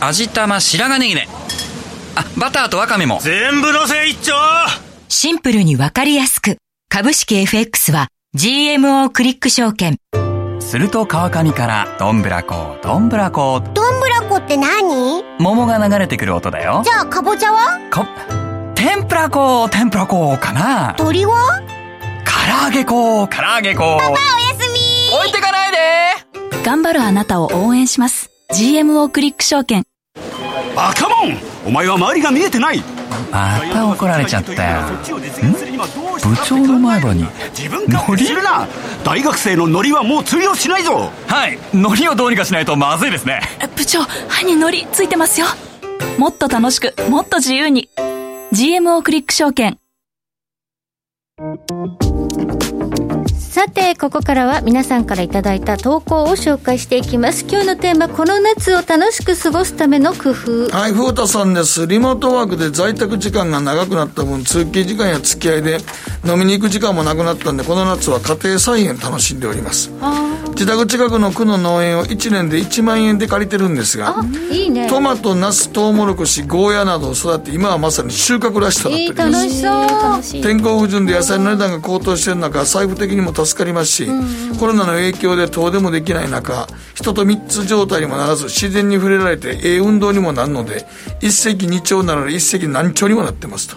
[0.00, 1.28] 味玉、白髪ネギね。
[2.14, 3.18] あ、バターとワカメも。
[3.20, 4.34] 全部のせ一丁
[5.08, 6.58] シンプルにわかりやすく。
[6.88, 8.06] 株式 FX は
[8.36, 9.96] GMO クリック証券。
[10.60, 15.24] すると川上からどんぶらこどんぶらこどんぶらこって何？
[15.40, 17.80] 桃が流れてくる音だよじゃあかぼちゃは？
[17.92, 18.04] こ
[18.88, 20.94] 天ぷらこ天ぷらこかな？
[20.96, 21.60] 鳥は
[22.24, 24.18] 唐揚げこ唐揚げこパパおや
[24.58, 25.14] すみ。
[25.14, 25.78] 置いてかないで。
[26.64, 28.30] 頑張るあなたを応援します。
[28.54, 29.84] GMO クリック証券。
[30.74, 31.36] バカモン！
[31.66, 32.82] お前は周りが見えてない。
[33.30, 34.80] また怒られちゃったよ。
[34.80, 35.04] ん部
[36.46, 37.26] 長の前歯に。
[37.88, 38.26] ノリ？
[39.04, 41.12] 大学生のノリはもう通用しないぞ。
[41.26, 41.58] はい。
[41.74, 43.42] ノリをどうにかしないとまずいですね。
[43.76, 45.46] 部長歯にノリついてますよ。
[46.16, 47.90] もっと楽しくもっと自由に
[48.50, 49.78] GMO クリック証券。
[53.58, 57.44] さて、ここからは皆さんからいただいた投稿を紹介していきます。
[57.44, 60.68] 今日のテーマ、この夏を楽しく過ごすための工夫。
[60.68, 61.88] はい、風太さんです。
[61.88, 65.78] リモートワークで在宅時間が長くなった分、通勤時間や付き合いで
[66.24, 69.90] 飲みに行く時間もなくなったんで、この夏は家庭菜園楽しんでおります。
[70.50, 74.88] 自宅近くの区の農園を1年で1万円で借りてるんですが、いいね。
[74.88, 79.56] トマト、ナス、トウモロコシ、ゴーヤなどを育って、今はまさに収穫ラッシュとなっております。
[79.56, 80.42] いい楽しそう。
[80.42, 90.84] 天候不順で野菜の値段が高騰している中、財布的にも助かりますし、うんコロナの影響で遠出もできない中人と密状態にもならず自然に触れられてええ運動にもなるので
[91.20, 93.76] 一石二鳥なので一石何鳥にもなってますと。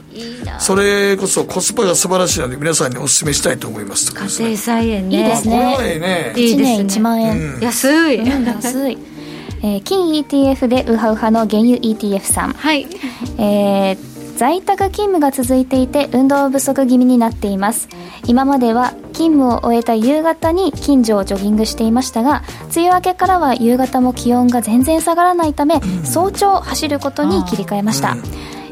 [0.60, 5.18] それこそコスパが素晴らしいので皆さんにお勧めしたいと思います家庭菜園ね。
[5.18, 5.76] いいですね。
[5.76, 6.34] これはええね。
[6.36, 8.98] 1年1万円、うん、安い、うん、安い。
[9.64, 12.88] えー、金 ETF でウハウハの原油 ETF さん、はい。
[13.38, 17.90] えー、在宅勤務が続いていて運動不足気味になっています。
[18.28, 22.44] 今までは勤務を終えた夕方に近所をジョギングしていましたが
[22.76, 28.16] 梅雨明けからは夕方も気温が全然下がらないため、早朝走ることに切り替えました、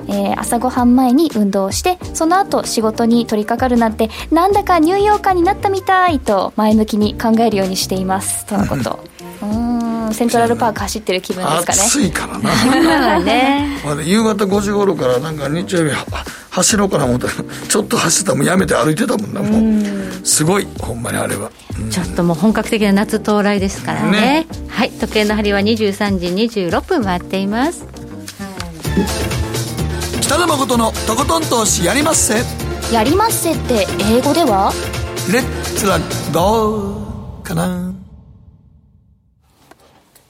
[0.07, 8.45] えー、朝ごはん前に運動してその後仕事に取り掛かるなんてなんだかニューヨーカーになったみたいと前向きに考えるようにしています。
[8.45, 8.99] とのこと。
[9.41, 11.79] うんセントラルパーク走ってる気分ですかね。
[11.81, 13.19] 暑いからな。
[13.19, 15.95] ね、 まだ夕方5時頃からなんか日曜日
[16.51, 17.33] 走ろうかな思ったら
[17.67, 19.81] ちょっと走ったらもうやめて歩いてたもんなも
[20.21, 20.25] う。
[20.25, 21.49] すごいほんまにあれは、
[21.89, 26.27] ちょっともう本格的な夏到来ですからね、ね、はい時計の針は23時
[26.67, 27.85] 26分回っています。
[30.21, 32.43] 北野誠のとことん投資やりまっせ。
[32.91, 34.73] やりまっせって英語では？
[35.31, 35.43] レッ
[35.77, 35.99] ツラ
[36.33, 37.88] ゴーかな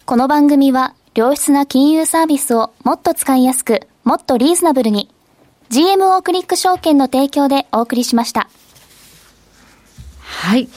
[0.09, 5.07] この番組は良質な金融サービスをもっと使いやすくもっとリーズナブルに
[5.69, 8.49] GMO クリック証券の提供でお送りしました。
[10.23, 10.67] はい。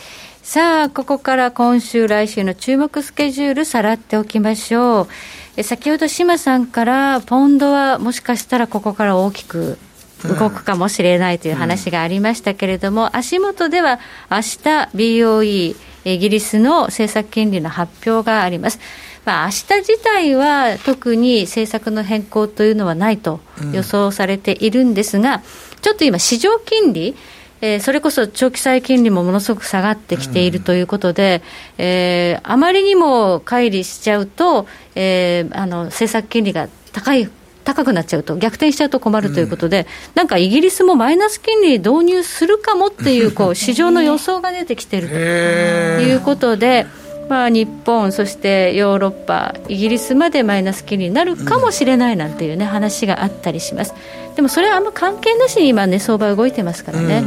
[0.43, 5.09] さあ、ここから今週、来週の注目スケジュール、さらっておきましょう。
[5.57, 9.79] え先ほど、島さんから、ポンドはもしかしたらここから大きく
[10.25, 13.99] 動くかもしれないという話がありましたけれども、うん、足元では
[14.31, 14.53] 明日
[14.95, 18.79] BOE、イギリスの政策金利の発表があります。
[19.25, 23.41] まあ、明日自体は特に政策の変更というのはないと
[23.73, 25.41] 予想されているんですが、うん、
[25.81, 27.15] ちょっと今、市場金利、
[27.61, 31.43] えー、それこそ長期債金利もものすごく下がってきているということで、
[31.79, 34.67] うん、えー、あまりにも乖離しちゃうと、
[34.97, 37.31] えー、あの政策金利が高い
[37.65, 46.87] 高くなっちゃうと、逆転しちゃうと困るということで、うん、なんかイギリスもマイナス金利導入するかもっていう、こう市場の予想が出てきているということで。
[47.29, 53.95] まあ、日本、そしてヨーロッパ、イギリスまでマイナス金利になるかもしれないなんていうね、話があったりします。
[54.37, 57.23] でもそれはあんま関係なしに今ね、相場動いてますからね。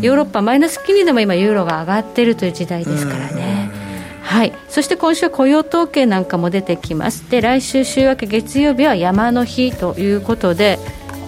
[0.00, 3.88] ヨーロッパマイナス金利でも今ユーロが上がっているという時代ですからね。
[4.28, 10.78] はい、そして今週雇用統計なんかも出てきますで来週週明け月曜日は山の日ということで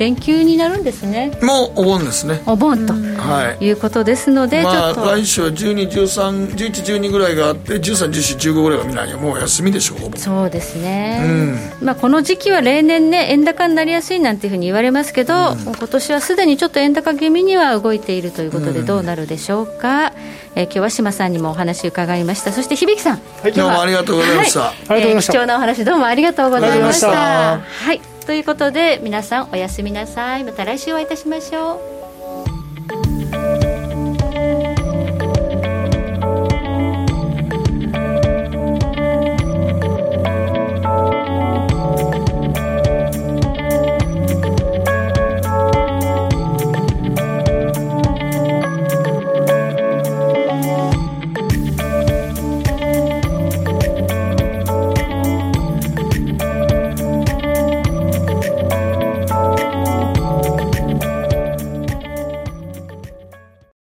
[0.01, 1.30] 連休になるんですね。
[1.42, 2.42] もうお盆ですね。
[2.46, 11.20] お盆と、はい、いうことですので、まあ、来週は12131112ぐらいがあって131415ぐらいがみんなもう休みでしょうそうですね、
[11.80, 20.12] うん、まあ、この時期は例年ね円高になりやすいなんていうふうに言われますけど、うん、今年はすでにちょっと円高気味には動いているということでどうなるでしょうか、うん、
[20.55, 22.53] えー、今日は島さんにもお話伺いました。
[22.53, 27.59] そして響さん、はい、どうもありがとうございました、はい、えー、貴重なお話どうもありがとうございました。
[27.59, 28.01] はい
[28.31, 30.45] ということで皆さんおやすみなさい。
[30.45, 31.89] また来週お会いいたしましょう。